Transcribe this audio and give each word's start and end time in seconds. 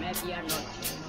Media 0.00 0.40
Noche. 0.42 1.01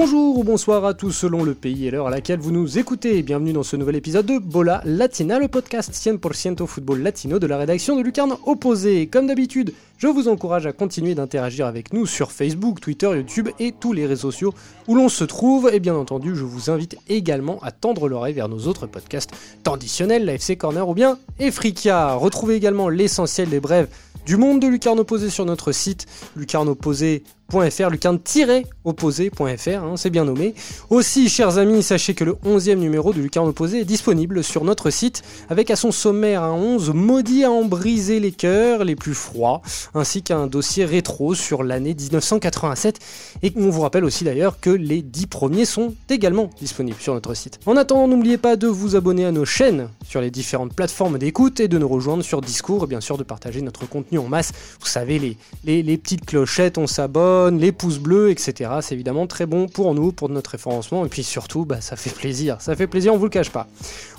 Bonjour 0.00 0.38
ou 0.38 0.44
bonsoir 0.44 0.84
à 0.84 0.94
tous 0.94 1.10
selon 1.10 1.42
le 1.42 1.54
pays 1.54 1.88
et 1.88 1.90
l'heure 1.90 2.06
à 2.06 2.10
laquelle 2.10 2.38
vous 2.38 2.52
nous 2.52 2.78
écoutez. 2.78 3.20
Bienvenue 3.24 3.52
dans 3.52 3.64
ce 3.64 3.74
nouvel 3.74 3.96
épisode 3.96 4.26
de 4.26 4.38
Bola 4.38 4.80
Latina, 4.84 5.40
le 5.40 5.48
podcast 5.48 5.92
100% 5.92 6.64
football 6.68 7.02
latino 7.02 7.40
de 7.40 7.48
la 7.48 7.58
rédaction 7.58 7.96
de 7.96 8.02
Lucarne 8.02 8.36
Opposé. 8.46 9.08
Comme 9.08 9.26
d'habitude, 9.26 9.74
je 9.98 10.06
vous 10.06 10.28
encourage 10.28 10.64
à 10.66 10.72
continuer 10.72 11.16
d'interagir 11.16 11.66
avec 11.66 11.92
nous 11.92 12.06
sur 12.06 12.30
Facebook, 12.30 12.80
Twitter, 12.80 13.10
YouTube 13.14 13.48
et 13.58 13.72
tous 13.72 13.92
les 13.92 14.06
réseaux 14.06 14.30
sociaux 14.30 14.54
où 14.86 14.94
l'on 14.94 15.08
se 15.08 15.24
trouve. 15.24 15.70
Et 15.72 15.80
bien 15.80 15.96
entendu, 15.96 16.36
je 16.36 16.44
vous 16.44 16.70
invite 16.70 16.96
également 17.08 17.58
à 17.62 17.72
tendre 17.72 18.08
l'oreille 18.08 18.34
vers 18.34 18.48
nos 18.48 18.68
autres 18.68 18.86
podcasts 18.86 19.32
traditionnels, 19.64 20.24
la 20.24 20.34
FC 20.34 20.56
Corner 20.56 20.88
ou 20.88 20.94
bien 20.94 21.18
Efrica. 21.40 22.14
Retrouvez 22.14 22.54
également 22.54 22.88
l'essentiel 22.88 23.48
des 23.48 23.60
brèves 23.60 23.88
du 24.24 24.36
monde 24.36 24.60
de 24.60 24.66
Lucarne 24.66 25.00
Opposé 25.00 25.30
sur 25.30 25.46
notre 25.46 25.72
site 25.72 26.06
lucarneopposé.fr 26.36 27.88
lucarne-opposé.fr, 27.90 29.68
hein, 29.68 29.94
c'est 29.96 30.10
bien 30.10 30.26
nommé. 30.26 30.54
Aussi, 30.90 31.30
chers 31.30 31.56
amis, 31.56 31.82
sachez 31.82 32.12
que 32.12 32.24
le 32.24 32.34
11e 32.44 32.74
numéro 32.74 33.14
de 33.14 33.22
Lucarne 33.22 33.48
Opposé 33.48 33.80
est 33.80 33.86
disponible 33.86 34.44
sur 34.44 34.64
notre 34.64 34.90
site, 34.90 35.22
avec 35.48 35.70
à 35.70 35.76
son 35.76 35.92
sommaire 35.92 36.42
un 36.42 36.52
11 36.52 36.90
maudit 36.90 37.44
à 37.44 37.50
en 37.50 37.64
briser 37.64 38.20
les 38.20 38.32
cœurs 38.32 38.84
les 38.84 38.96
plus 38.96 39.14
froids, 39.14 39.62
ainsi 39.94 40.22
qu'un 40.22 40.46
dossier 40.46 40.84
rétro 40.84 41.34
sur 41.34 41.62
l'année 41.62 41.94
1987, 41.94 42.98
et 43.42 43.52
on 43.56 43.70
vous 43.70 43.80
rappelle 43.80 44.04
aussi 44.04 44.24
d'ailleurs 44.24 44.60
que 44.60 44.70
les 44.70 45.02
10 45.02 45.26
premiers 45.26 45.64
sont 45.64 45.94
également 46.08 46.50
disponibles 46.60 47.00
sur 47.00 47.14
notre 47.14 47.34
site. 47.34 47.58
En 47.66 47.76
attendant, 47.76 48.08
n'oubliez 48.08 48.38
pas 48.38 48.56
de 48.56 48.66
vous 48.66 48.96
abonner 48.96 49.24
à 49.24 49.32
nos 49.32 49.44
chaînes 49.44 49.88
sur 50.06 50.20
les 50.20 50.30
différentes 50.30 50.74
plateformes 50.74 51.18
d'écoute 51.18 51.60
et 51.60 51.68
de 51.68 51.78
nous 51.78 51.88
rejoindre 51.88 52.22
sur 52.22 52.40
Discours, 52.40 52.84
et 52.84 52.86
bien 52.86 53.00
sûr 53.00 53.18
de 53.18 53.22
partager 53.22 53.62
notre 53.62 53.88
contenu 53.88 54.18
en 54.18 54.28
masse. 54.28 54.52
Vous 54.80 54.86
savez, 54.86 55.18
les, 55.64 55.82
les, 55.82 55.98
petites 55.98 56.24
clochettes, 56.24 56.78
on 56.78 56.86
s'abonne 56.86 57.58
les 57.58 57.72
pouces 57.72 57.98
bleus, 57.98 58.30
etc. 58.30 58.70
C'est 58.80 58.94
évidemment 58.94 59.26
très 59.26 59.46
bon 59.46 59.66
pour 59.68 59.94
nous, 59.94 60.12
pour 60.12 60.28
notre 60.28 60.50
référencement, 60.50 61.04
et 61.04 61.08
puis 61.08 61.22
surtout, 61.22 61.64
bah, 61.64 61.80
ça 61.80 61.96
fait 61.96 62.14
plaisir. 62.14 62.60
Ça 62.60 62.76
fait 62.76 62.86
plaisir, 62.86 63.14
on 63.14 63.18
vous 63.18 63.24
le 63.24 63.30
cache 63.30 63.50
pas. 63.50 63.66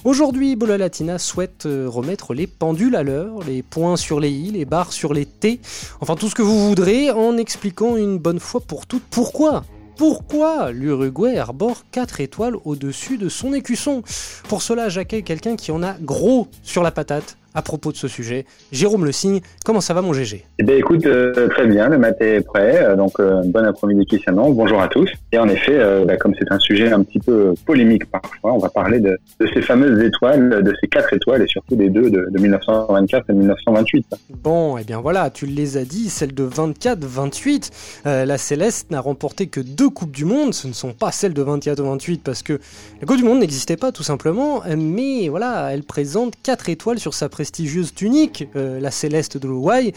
Aujourd'hui, 0.04 0.56
Bola 0.56 0.78
Latina 0.78 1.18
souhaite 1.18 1.66
euh, 1.66 1.88
remettre 1.90 2.34
les 2.34 2.48
pendules 2.48 2.96
à 2.96 3.04
l'heure, 3.04 3.44
les 3.46 3.62
points 3.64 3.98
sur 3.98 4.20
les 4.20 4.32
i, 4.32 4.52
les 4.52 4.66
barres 4.66 4.94
sur 4.94 5.14
les 5.14 5.26
t, 5.26 5.59
enfin 6.02 6.16
tout 6.16 6.30
ce 6.30 6.36
que 6.36 6.42
vous 6.42 6.68
voudrez, 6.68 7.12
en 7.12 7.38
expliquant 7.38 7.96
une 7.96 8.18
bonne 8.18 8.40
fois 8.40 8.62
pour 8.62 8.86
toutes 8.86 9.04
pourquoi. 9.10 9.64
Pourquoi 9.98 10.72
l'Uruguay 10.72 11.38
arbore 11.38 11.84
4 11.92 12.22
étoiles 12.22 12.56
au-dessus 12.64 13.18
de 13.18 13.28
son 13.28 13.54
écusson? 13.54 14.02
Pour 14.48 14.62
cela, 14.62 14.88
j'accueille 14.88 15.24
quelqu'un 15.24 15.58
qui 15.58 15.72
en 15.72 15.84
a 15.84 15.96
gros 16.00 16.48
sur 16.64 16.84
la 16.84 16.92
patate 16.92 17.36
à 17.54 17.62
propos 17.62 17.92
de 17.92 17.98
ce 17.98 18.08
sujet. 18.08 18.46
Jérôme 18.72 19.06
Le 19.06 19.12
Signe, 19.12 19.42
comment 19.66 19.82
ça 19.82 19.94
va 19.94 20.02
mon 20.02 20.14
GG 20.14 20.46
Eh 20.60 20.64
bien 20.64 20.76
écoute, 20.76 21.06
euh, 21.06 21.48
très 21.50 21.68
bien, 21.68 21.90
le 21.90 21.98
matin 21.98 22.26
est 22.26 22.46
prêt, 22.46 22.84
euh, 22.84 22.96
donc 22.96 23.20
euh, 23.20 23.42
bon 23.46 23.66
après-midi 23.66 24.06
qui 24.06 24.20
s'annonce, 24.20 24.56
bonjour 24.56 24.82
à 24.82 24.88
tous. 24.88 25.10
Et 25.32 25.40
en 25.40 25.48
effet, 25.48 25.80
bah, 26.06 26.18
comme 26.18 26.34
c'est 26.38 26.52
un 26.52 26.60
sujet 26.60 26.92
un 26.92 27.04
petit 27.04 27.20
peu 27.20 27.54
polémique 27.66 28.06
parfois, 28.06 28.54
on 28.54 28.58
va 28.58 28.70
parler 28.70 29.00
de, 29.00 29.18
ces 29.54 29.62
fameuses 29.62 30.02
étoiles, 30.04 30.64
de 30.64 30.74
ces 30.82 30.88
quatre 30.88 31.14
étoiles 31.14 31.42
et 31.42 31.48
surtout 31.48 31.76
des 31.76 31.90
deux 31.90 32.10
de, 32.10 32.28
1924 32.40 33.30
et 33.30 33.34
1928. 33.34 34.06
Bon, 34.42 34.78
et 34.78 34.82
eh 34.82 34.84
bien 34.84 35.00
voilà, 35.00 35.30
tu 35.30 35.46
les 35.46 35.78
as 35.78 35.86
dit, 35.86 36.10
celle 36.10 36.34
de 36.34 36.48
24-28, 36.48 38.06
la 38.06 38.38
Céleste 38.38 38.92
n'a 38.92 39.02
remporté 39.02 39.48
que 39.48 39.60
deux 39.60 39.90
Coupes 39.90 40.12
du 40.12 40.26
Monde, 40.26 40.54
ce 40.54 40.68
ne 40.68 40.74
sont 40.74 40.94
pas 40.94 41.12
celles 41.12 41.34
de 41.34 41.42
24 41.42 41.82
28 41.82 42.24
parce 42.24 42.44
que 42.44 42.60
la 43.02 43.08
Coupe 43.08 43.18
du 43.18 43.24
Monde 43.24 43.40
n'existait 43.40 43.78
pas 43.78 43.92
tout 43.92 44.04
simplement, 44.04 44.62
mais 44.78 45.30
voilà, 45.30 45.70
elle 45.74 45.84
présente 45.84 46.34
quatre 46.42 46.70
étoiles 46.70 47.00
sur 47.00 47.14
sa 47.14 47.30
prestigieuse 47.40 47.94
tunique, 47.94 48.50
euh, 48.58 48.82
la 48.82 48.92
céleste 48.92 49.38
de 49.38 49.48
l'Uruguay. 49.48 49.94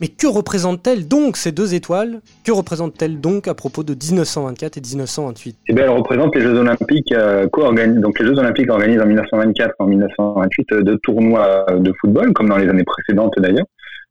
Mais 0.00 0.08
que 0.08 0.26
représentent-elles 0.26 1.06
donc 1.06 1.36
ces 1.36 1.52
deux 1.52 1.72
étoiles? 1.72 2.20
Que 2.44 2.50
représentent-elles 2.50 3.20
donc 3.20 3.46
à 3.46 3.54
propos 3.54 3.84
de 3.84 3.94
1924 3.94 4.76
et 4.76 4.80
1928 4.80 5.56
Eh 5.68 5.72
bien, 5.72 5.84
elles 5.84 5.90
représentent 5.90 6.34
les 6.34 6.40
Jeux 6.40 6.58
Olympiques 6.58 7.12
euh, 7.12 7.46
Donc 8.00 8.18
les 8.18 8.26
Jeux 8.26 8.38
Olympiques 8.40 8.70
organisent 8.70 9.02
en 9.02 9.06
1924 9.06 9.70
et 9.70 9.82
en 9.82 9.86
1928 9.86 10.72
euh, 10.72 10.82
deux 10.82 10.98
tournois 10.98 11.66
de 11.78 11.92
football, 12.00 12.32
comme 12.32 12.48
dans 12.48 12.58
les 12.58 12.68
années 12.68 12.82
précédentes 12.82 13.34
d'ailleurs. 13.38 13.66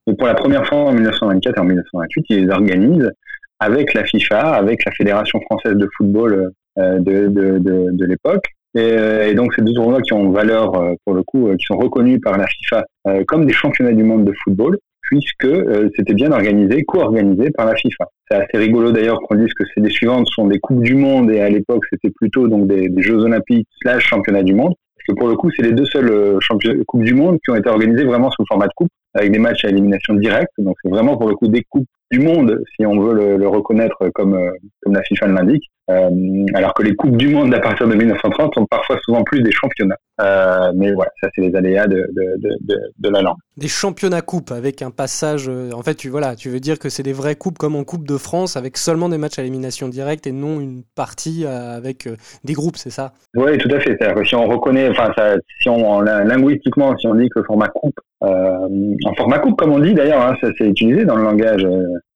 Et 0.10 0.14
pour 0.14 0.28
la 0.28 0.36
première 0.36 0.66
fois 0.66 0.78
en 0.78 0.94
1924 0.94 1.58
et 1.58 1.60
en 1.60 1.66
1928, 1.66 2.26
ils 2.30 2.46
les 2.46 2.50
organisent 2.50 3.12
avec 3.60 3.94
la 3.94 4.06
FIFA, 4.06 4.54
avec 4.54 4.86
la 4.86 4.94
Fédération 4.94 5.42
française 5.42 5.76
de 5.76 5.90
football 5.98 6.54
de, 6.78 7.28
de, 7.28 7.60
de 7.92 8.06
l'époque. 8.06 8.46
Et, 8.78 9.30
et, 9.30 9.34
donc, 9.34 9.54
ces 9.56 9.64
deux 9.64 9.74
tournois 9.74 10.02
qui 10.02 10.14
ont 10.14 10.30
valeur, 10.30 10.76
euh, 10.76 10.94
pour 11.04 11.16
le 11.16 11.24
coup, 11.24 11.48
euh, 11.48 11.56
qui 11.56 11.66
sont 11.66 11.78
reconnus 11.78 12.20
par 12.22 12.38
la 12.38 12.46
FIFA 12.46 12.86
euh, 13.08 13.24
comme 13.28 13.46
des 13.46 13.54
championnats 13.54 13.94
du 13.94 14.04
monde 14.04 14.24
de 14.24 14.34
football, 14.44 14.78
puisque 15.02 15.48
c'était 15.96 16.14
bien 16.14 16.32
organisé, 16.32 16.84
co-organisé 16.84 17.50
par 17.52 17.66
la 17.66 17.76
FIFA. 17.76 18.06
C'est 18.30 18.38
assez 18.38 18.58
rigolo 18.58 18.92
d'ailleurs 18.92 19.20
qu'on 19.22 19.36
dise 19.36 19.54
que 19.54 19.64
ces 19.74 19.80
les 19.82 19.90
suivantes 19.90 20.28
sont 20.28 20.48
des 20.48 20.60
coupes 20.60 20.84
du 20.84 20.96
monde 20.96 21.32
et 21.32 21.40
à 21.40 21.50
l'époque 21.50 21.86
c'était 21.90 22.14
plutôt 22.14 22.50
donc 22.50 22.68
des, 22.68 22.90
des, 22.90 23.02
Jeux 23.02 23.24
olympiques 23.24 23.70
slash 23.82 24.06
championnats 24.06 24.44
du 24.44 24.54
monde. 24.54 24.74
Parce 24.98 25.08
que 25.08 25.14
pour 25.14 25.30
le 25.30 25.36
coup, 25.36 25.50
c'est 25.56 25.64
les 25.64 25.72
deux 25.72 25.86
seules 25.86 26.38
coupes 26.86 27.04
du 27.04 27.14
monde 27.14 27.38
qui 27.44 27.52
ont 27.52 27.56
été 27.56 27.70
organisées 27.70 28.04
vraiment 28.04 28.30
sous 28.32 28.42
le 28.42 28.48
format 28.50 28.68
de 28.68 28.74
coupe, 28.76 28.90
avec 29.14 29.32
des 29.32 29.40
matchs 29.40 29.66
à 29.66 29.70
élimination 29.70 30.16
directe. 30.16 30.54
Donc 30.58 30.76
c'est 30.84 30.90
vraiment 30.90 31.18
pour 31.18 31.30
le 31.30 31.36
coup 31.36 31.48
des 31.48 31.64
coupes 31.64 31.88
du 32.12 32.20
monde, 32.20 32.62
si 32.76 32.86
on 32.86 33.00
veut 33.00 33.14
le, 33.14 33.38
le 33.38 33.48
reconnaître 33.48 34.10
comme, 34.14 34.40
comme 34.82 34.94
la 34.94 35.04
FIFA 35.04 35.28
l'indique. 35.28 35.70
Euh, 35.90 36.46
alors 36.54 36.74
que 36.74 36.84
les 36.84 36.96
coupes 36.96 37.16
du 37.16 37.30
monde 37.30 37.54
à 37.54 37.60
partir 37.60 37.88
de 37.88 37.96
1930 37.96 38.56
sont 38.56 38.66
parfois 38.66 39.00
souvent 39.06 39.24
plus 39.24 39.42
des 39.42 39.52
championnats. 39.52 39.96
Euh, 40.20 40.74
mais 40.76 40.92
voilà, 40.92 41.12
ça 41.22 41.30
c'est 41.34 41.42
les 41.42 41.56
aléas 41.56 41.88
de, 41.88 42.06
de, 42.12 42.58
de, 42.62 42.78
de, 42.98 43.10
la 43.10 43.22
langue. 43.22 43.38
Des 43.56 43.70
championnats 43.70 44.22
coupes 44.22 44.52
avec 44.52 44.82
un 44.82 44.92
passage. 44.92 45.48
Euh, 45.48 45.72
en 45.72 45.84
fait, 45.84 45.96
tu 45.96 46.10
voilà, 46.10 46.36
tu 46.36 46.50
veux 46.50 46.60
dire 46.60 46.78
que 46.78 46.90
c'est 46.90 47.04
des 47.04 47.14
vraies 47.14 47.36
coupes 47.36 47.58
comme 47.58 47.76
en 47.78 47.86
Coupe 47.86 48.06
de 48.06 48.18
France 48.18 48.58
avec 48.58 48.76
seulement 48.76 49.08
des 49.08 49.18
matchs 49.18 49.40
à 49.40 49.44
élimination 49.44 49.88
directe 49.88 50.28
et 50.28 50.34
non 50.34 50.60
une 50.60 50.84
partie 50.96 51.46
avec 51.46 52.10
des 52.44 52.54
groupes, 52.54 52.76
c'est 52.76 52.90
ça? 52.90 53.14
Oui, 53.36 53.58
tout 53.58 53.70
à 53.74 53.80
fait. 53.80 53.96
C'est-à-dire 53.98 54.16
que 54.16 54.26
si 54.26 54.36
on 54.36 54.46
reconnaît, 54.46 54.90
enfin, 54.90 55.12
ça, 55.18 55.36
si 55.62 55.70
on 55.70 56.02
linguistiquement, 56.02 56.98
si 56.98 57.08
on 57.08 57.16
dit 57.16 57.30
que 57.30 57.40
le 57.40 57.46
format 57.46 57.70
coupe, 57.70 57.98
en 58.22 59.14
format 59.16 59.40
coupe 59.40 59.58
comme 59.58 59.72
on 59.72 59.80
dit 59.80 59.94
d'ailleurs, 59.94 60.22
hein, 60.22 60.36
ça 60.42 60.50
c'est 60.58 60.68
utilisé 60.68 61.06
dans 61.06 61.16
le 61.16 61.24
langage 61.24 61.66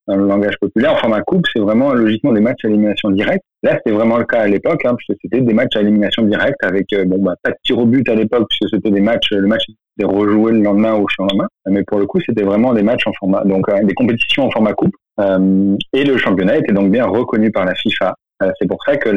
dans 0.08 0.16
le 0.16 0.26
langage 0.26 0.54
populaire. 0.60 0.94
En 0.94 0.96
format 0.96 1.22
coupe, 1.22 1.46
c'est 1.52 1.60
vraiment 1.60 1.92
logiquement 1.92 2.32
des 2.32 2.40
matchs 2.40 2.64
à 2.64 2.68
élimination 2.68 3.10
directe. 3.10 3.44
Là, 3.62 3.76
c'était 3.76 3.92
vraiment 3.92 4.18
le 4.18 4.24
cas 4.24 4.40
à 4.40 4.48
l'époque, 4.48 4.84
hein, 4.84 4.94
puisque 4.96 5.20
c'était 5.22 5.40
des 5.40 5.54
matchs 5.54 5.76
à 5.76 5.80
élimination 5.80 6.22
directe 6.22 6.62
avec 6.64 6.92
euh, 6.92 7.04
bon, 7.04 7.22
bah, 7.22 7.34
pas 7.42 7.50
de 7.50 7.56
tir 7.62 7.78
au 7.78 7.86
but 7.86 8.08
à 8.08 8.14
l'époque, 8.14 8.48
puisque 8.48 8.74
c'était 8.74 8.90
des 8.90 9.00
matchs, 9.00 9.30
le 9.30 9.46
match 9.46 9.62
était 9.96 10.06
rejoué 10.06 10.52
le 10.52 10.62
lendemain 10.62 10.94
ou 10.96 11.06
le. 11.08 11.46
Mais 11.68 11.82
pour 11.84 11.98
le 11.98 12.06
coup, 12.06 12.20
c'était 12.24 12.42
vraiment 12.42 12.72
des 12.72 12.82
matchs 12.82 13.06
en 13.06 13.12
format, 13.12 13.44
donc 13.44 13.68
euh, 13.68 13.82
des 13.84 13.94
compétitions 13.94 14.46
en 14.46 14.50
format 14.50 14.72
coupe. 14.72 14.94
Euh, 15.20 15.76
et 15.92 16.04
le 16.04 16.16
championnat 16.16 16.56
était 16.56 16.72
donc 16.72 16.90
bien 16.90 17.04
reconnu 17.04 17.50
par 17.50 17.64
la 17.64 17.74
FIFA 17.74 18.08
euh, 18.08 18.12
c'est 18.58 18.66
pour 18.68 18.78
ça 18.84 18.96
que 18.96 19.10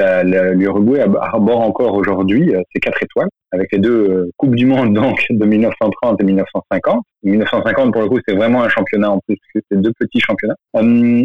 l'Uruguay 0.54 1.06
arbore 1.22 1.62
encore 1.62 1.94
aujourd'hui 1.96 2.54
euh, 2.56 2.62
ces 2.74 2.80
quatre 2.80 3.02
étoiles, 3.02 3.30
avec 3.52 3.72
les 3.72 3.80
deux 3.80 4.10
euh, 4.10 4.32
Coupes 4.38 4.56
du 4.56 4.66
Monde 4.66 4.94
donc 5.02 5.26
de 5.30 5.46
1930 5.46 6.22
et 6.22 6.24
1950. 6.24 7.04
1950 7.24 7.92
pour 7.92 8.02
le 8.04 8.10
coup 8.10 8.20
c'est 8.28 8.36
vraiment 8.36 8.64
un 8.64 8.70
championnat 8.70 9.10
en 9.10 9.20
plus, 9.28 9.38
c'est 9.54 9.82
deux 9.82 9.94
petits 10.00 10.20
championnats. 10.20 10.56
mais 10.74 11.24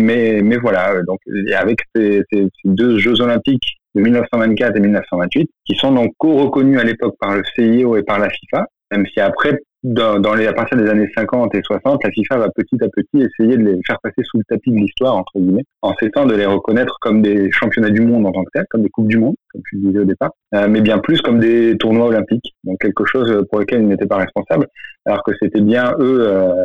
mais 0.00 0.40
mais 0.42 0.56
voilà, 0.56 0.94
donc 1.06 1.18
avec 1.56 1.78
ces, 1.94 2.22
deux 2.64 2.98
Jeux 2.98 3.20
Olympiques 3.20 3.78
de 3.94 4.02
1924 4.02 4.76
et 4.76 4.80
1928, 4.80 5.50
qui 5.66 5.74
sont 5.74 5.92
donc 5.92 6.12
co-reconnus 6.18 6.78
à 6.78 6.84
l'époque 6.84 7.14
par 7.18 7.36
le 7.36 7.42
CIO 7.54 7.96
et 7.96 8.02
par 8.02 8.18
la 8.18 8.28
FIFA, 8.30 8.66
même 8.90 9.06
si 9.06 9.20
après 9.20 9.58
dans, 9.82 10.20
dans 10.20 10.34
les, 10.34 10.46
à 10.46 10.52
partir 10.52 10.78
des 10.78 10.88
années 10.88 11.08
50 11.16 11.54
et 11.54 11.62
60, 11.62 12.04
la 12.04 12.10
FIFA 12.10 12.38
va 12.38 12.48
petit 12.50 12.76
à 12.82 12.88
petit 12.88 13.22
essayer 13.22 13.56
de 13.56 13.64
les 13.64 13.80
faire 13.86 13.98
passer 14.02 14.22
sous 14.22 14.38
le 14.38 14.44
tapis 14.48 14.70
de 14.70 14.76
l'histoire, 14.76 15.16
entre 15.16 15.32
guillemets, 15.36 15.64
en 15.82 15.92
cessant 15.94 16.26
de 16.26 16.34
les 16.34 16.46
reconnaître 16.46 16.96
comme 17.00 17.20
des 17.20 17.50
championnats 17.50 17.90
du 17.90 18.00
monde 18.00 18.26
en 18.26 18.32
tant 18.32 18.44
que 18.44 18.50
tel, 18.54 18.64
comme 18.70 18.82
des 18.82 18.90
coupes 18.90 19.08
du 19.08 19.18
monde, 19.18 19.34
comme 19.52 19.62
tu 19.68 19.76
le 19.76 19.88
disais 19.88 19.98
au 19.98 20.04
départ, 20.04 20.30
euh, 20.54 20.68
mais 20.68 20.80
bien 20.80 20.98
plus 20.98 21.20
comme 21.20 21.40
des 21.40 21.76
tournois 21.78 22.06
olympiques, 22.06 22.54
donc 22.64 22.78
quelque 22.80 23.04
chose 23.04 23.44
pour 23.50 23.58
lequel 23.58 23.82
ils 23.82 23.88
n'étaient 23.88 24.06
pas 24.06 24.18
responsables, 24.18 24.66
alors 25.04 25.22
que 25.24 25.32
c'était 25.40 25.60
bien 25.60 25.94
eux, 25.98 26.28
euh, 26.28 26.64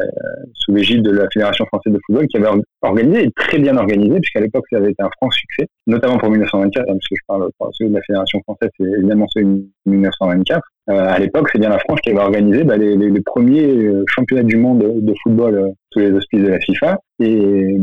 sous 0.53 0.73
l'égide 0.73 1.01
de 1.01 1.11
la 1.11 1.27
Fédération 1.33 1.65
française 1.65 1.93
de 1.93 1.99
football, 2.05 2.27
qui 2.27 2.37
avaient 2.37 2.49
organisé, 2.83 3.23
et 3.23 3.31
très 3.35 3.57
bien 3.57 3.77
organisé, 3.77 4.19
puisqu'à 4.19 4.41
l'époque 4.41 4.65
ça 4.69 4.77
avait 4.77 4.91
été 4.91 5.01
un 5.01 5.09
franc 5.19 5.31
succès, 5.31 5.67
notamment 5.87 6.17
pour 6.17 6.29
1924, 6.29 6.83
hein, 6.83 6.85
parce 6.87 7.07
que 7.07 7.15
je 7.15 7.21
parle 7.27 7.49
de 7.89 7.93
la 7.93 8.01
Fédération 8.01 8.39
française, 8.43 8.69
c'est 8.77 8.85
évidemment 8.85 9.25
ceux 9.29 9.43
de 9.43 9.65
1924, 9.87 10.57
euh, 10.57 10.76
à 10.87 11.19
l'époque, 11.19 11.49
c'est 11.51 11.59
bien 11.59 11.69
la 11.69 11.79
France 11.79 11.99
qui 12.01 12.11
avait 12.11 12.19
organisé 12.19 12.63
bah, 12.63 12.77
les, 12.77 12.95
les, 12.95 13.21
premiers 13.21 13.67
euh, 13.67 14.05
championnats 14.07 14.43
du 14.43 14.55
monde 14.55 14.79
de 14.79 15.13
football 15.21 15.55
euh, 15.55 15.69
sous 15.91 15.99
les 15.99 16.11
auspices 16.11 16.41
de 16.41 16.47
la 16.47 16.59
FIFA. 16.59 16.99
Et, 17.19 17.75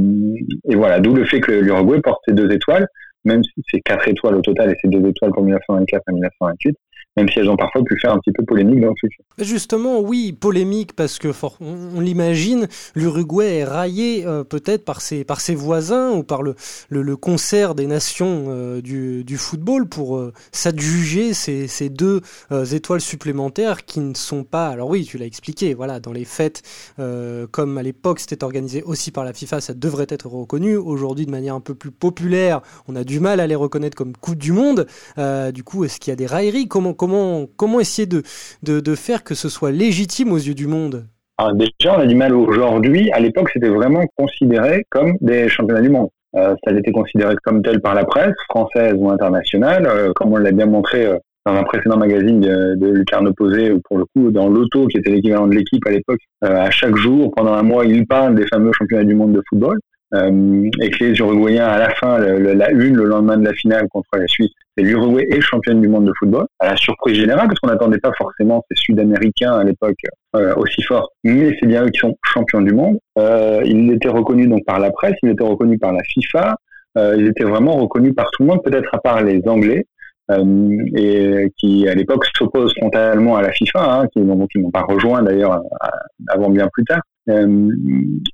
et 0.68 0.74
voilà, 0.74 1.00
d'où 1.00 1.14
le 1.14 1.24
fait 1.26 1.40
que 1.40 1.52
l'Uruguay 1.52 2.00
porte 2.00 2.22
ces 2.26 2.34
deux 2.34 2.50
étoiles. 2.50 2.86
même 3.24 3.42
si 3.42 3.62
c'est 3.70 3.80
quatre 3.80 4.08
étoiles 4.08 4.36
au 4.36 4.40
total 4.40 4.70
et 4.70 4.74
c'est 4.80 4.88
deux 4.88 5.06
étoiles 5.06 5.32
pour 5.32 5.42
1924 5.42 6.02
et 6.08 6.12
1928 6.12 6.76
même 7.16 7.28
si 7.28 7.38
elles 7.38 7.48
ont 7.48 7.56
parfois 7.56 7.82
pu 7.84 7.98
faire 7.98 8.12
un 8.12 8.18
petit 8.18 8.32
peu 8.32 8.44
polémique 8.44 8.80
dans 8.80 8.88
le 8.88 8.94
futur. 8.98 9.24
Justement, 9.38 10.00
oui, 10.00 10.32
polémique 10.32 10.94
parce 10.94 11.18
que 11.18 11.28
on, 11.60 12.00
l'imagine, 12.00 12.68
l'Uruguay 12.94 13.58
est 13.58 13.64
raillé 13.64 14.26
euh, 14.26 14.44
peut-être 14.44 14.84
par 14.84 15.00
ses, 15.00 15.24
par 15.24 15.40
ses 15.40 15.54
voisins 15.54 16.12
ou 16.12 16.22
par 16.22 16.42
le, 16.42 16.54
le, 16.88 17.16
concert 17.16 17.74
des 17.74 17.86
nations 17.86 18.46
euh, 18.48 18.80
du, 18.80 19.24
du, 19.24 19.36
football 19.36 19.88
pour 19.88 20.16
euh, 20.16 20.32
s'adjuger 20.52 21.34
ces, 21.34 21.68
ces 21.68 21.88
deux 21.88 22.20
étoiles 22.72 23.00
supplémentaires 23.00 23.84
qui 23.84 24.00
ne 24.00 24.14
sont 24.14 24.44
pas. 24.44 24.68
Alors 24.68 24.88
oui, 24.88 25.04
tu 25.04 25.18
l'as 25.18 25.26
expliqué, 25.26 25.74
voilà, 25.74 26.00
dans 26.00 26.12
les 26.12 26.24
fêtes, 26.24 26.62
comme 27.50 27.78
à 27.78 27.82
l'époque 27.82 28.20
c'était 28.20 28.42
organisé 28.44 28.82
aussi 28.82 29.10
par 29.10 29.24
la 29.24 29.32
FIFA, 29.32 29.60
ça 29.60 29.74
devrait 29.74 30.06
être 30.08 30.26
reconnu. 30.28 30.76
Aujourd'hui, 30.76 31.26
de 31.26 31.30
manière 31.30 31.54
un 31.54 31.60
peu 31.60 31.74
plus 31.74 31.90
populaire, 31.90 32.60
on 32.88 32.96
a 32.96 33.04
du 33.04 33.20
mal 33.20 33.40
à 33.40 33.46
les 33.46 33.54
reconnaître 33.54 33.96
comme 33.96 34.16
Coupe 34.16 34.38
du 34.38 34.52
Monde. 34.52 34.86
du 35.52 35.64
coup, 35.64 35.84
est-ce 35.84 36.00
qu'il 36.00 36.10
y 36.10 36.12
a 36.12 36.16
des 36.16 36.26
railleries? 36.26 36.68
Comment, 37.56 37.80
essayer 37.80 38.06
de, 38.06 38.94
faire 38.94 39.24
que 39.24 39.34
ce 39.34 39.48
soit 39.48 39.70
légitime 39.70 40.32
aux 40.32 40.38
yeux 40.38 40.54
du 40.54 40.66
monde? 40.66 41.06
Ah, 41.38 41.50
Déjà, 41.52 41.96
on 41.96 42.00
a 42.00 42.06
du 42.06 42.14
mal 42.14 42.34
aujourd'hui. 42.34 43.10
À 43.12 43.20
l'époque, 43.20 43.50
c'était 43.52 43.68
vraiment 43.68 44.04
considéré 44.16 44.84
comme 44.90 45.14
des 45.20 45.48
championnats 45.48 45.82
du 45.82 45.90
monde. 45.90 46.08
Euh, 46.36 46.54
ça 46.64 46.74
a 46.74 46.78
été 46.78 46.90
considéré 46.92 47.34
comme 47.44 47.62
tel 47.62 47.80
par 47.80 47.94
la 47.94 48.04
presse, 48.04 48.34
française 48.48 48.94
ou 48.96 49.10
internationale, 49.10 49.86
euh, 49.86 50.12
comme 50.14 50.32
on 50.32 50.36
l'a 50.36 50.50
bien 50.50 50.66
montré 50.66 51.06
euh, 51.06 51.16
dans 51.46 51.54
un 51.54 51.62
précédent 51.62 51.96
magazine 51.96 52.40
de, 52.40 52.74
de 52.76 52.86
Lucarne 52.88 53.28
Opposé, 53.28 53.72
pour 53.84 53.98
le 53.98 54.04
coup, 54.06 54.30
dans 54.30 54.48
l'auto, 54.48 54.86
qui 54.86 54.98
était 54.98 55.10
l'équivalent 55.10 55.46
de 55.46 55.54
l'équipe 55.54 55.86
à 55.86 55.90
l'époque, 55.90 56.20
à 56.40 56.70
chaque 56.70 56.96
jour, 56.96 57.32
pendant 57.36 57.52
un 57.52 57.62
mois, 57.62 57.84
il 57.84 58.06
parle 58.06 58.34
des 58.34 58.46
fameux 58.46 58.72
championnats 58.72 59.04
du 59.04 59.14
monde 59.14 59.32
de 59.32 59.42
football. 59.48 59.78
Euh, 60.12 60.70
et 60.80 60.90
que 60.90 61.04
les 61.04 61.18
Uruguayens, 61.18 61.66
à 61.66 61.78
la 61.78 61.90
fin, 61.94 62.18
la 62.18 62.70
une, 62.70 62.96
le 62.96 63.04
lendemain 63.04 63.36
de 63.36 63.44
la 63.44 63.52
finale 63.54 63.88
contre 63.88 64.08
la 64.14 64.26
Suisse, 64.26 64.50
c'est 64.76 64.84
l'Uruguay 64.84 65.26
est 65.30 65.40
championne 65.40 65.80
du 65.80 65.88
monde 65.88 66.06
de 66.06 66.12
football. 66.18 66.46
À 66.60 66.70
la 66.70 66.76
surprise 66.76 67.16
générale, 67.16 67.48
parce 67.48 67.58
qu'on 67.58 67.68
n'attendait 67.68 67.98
pas 67.98 68.12
forcément 68.16 68.62
ces 68.70 68.76
Sud-Américains 68.76 69.52
à 69.52 69.64
l'époque 69.64 69.98
euh, 70.36 70.54
aussi 70.56 70.82
forts, 70.82 71.10
mais 71.24 71.56
c'est 71.58 71.66
bien 71.66 71.84
eux 71.84 71.90
qui 71.90 71.98
sont 71.98 72.16
champions 72.22 72.60
du 72.60 72.74
monde. 72.74 72.98
Euh, 73.18 73.62
ils 73.64 73.92
étaient 73.92 74.08
reconnus 74.08 74.48
donc 74.48 74.64
par 74.66 74.78
la 74.78 74.90
presse, 74.90 75.14
ils 75.22 75.30
étaient 75.30 75.44
reconnus 75.44 75.80
par 75.80 75.92
la 75.92 76.02
FIFA, 76.02 76.56
ils 77.16 77.26
étaient 77.26 77.44
vraiment 77.44 77.76
reconnus 77.76 78.14
par 78.14 78.30
tout 78.30 78.44
le 78.44 78.50
monde, 78.50 78.62
peut-être 78.62 78.88
à 78.92 78.98
part 78.98 79.22
les 79.22 79.42
Anglais. 79.46 79.86
Et 80.96 81.52
qui 81.58 81.86
à 81.86 81.94
l'époque 81.94 82.24
s'opposent 82.34 82.72
frontalement 82.78 83.36
à 83.36 83.42
la 83.42 83.52
FIFA, 83.52 84.00
hein, 84.00 84.06
qui 84.12 84.20
n'ont 84.20 84.70
pas 84.72 84.82
rejoint 84.82 85.22
d'ailleurs 85.22 85.60
avant 86.28 86.48
bien 86.48 86.68
plus 86.72 86.84
tard. 86.84 87.02
Euh, 87.30 87.70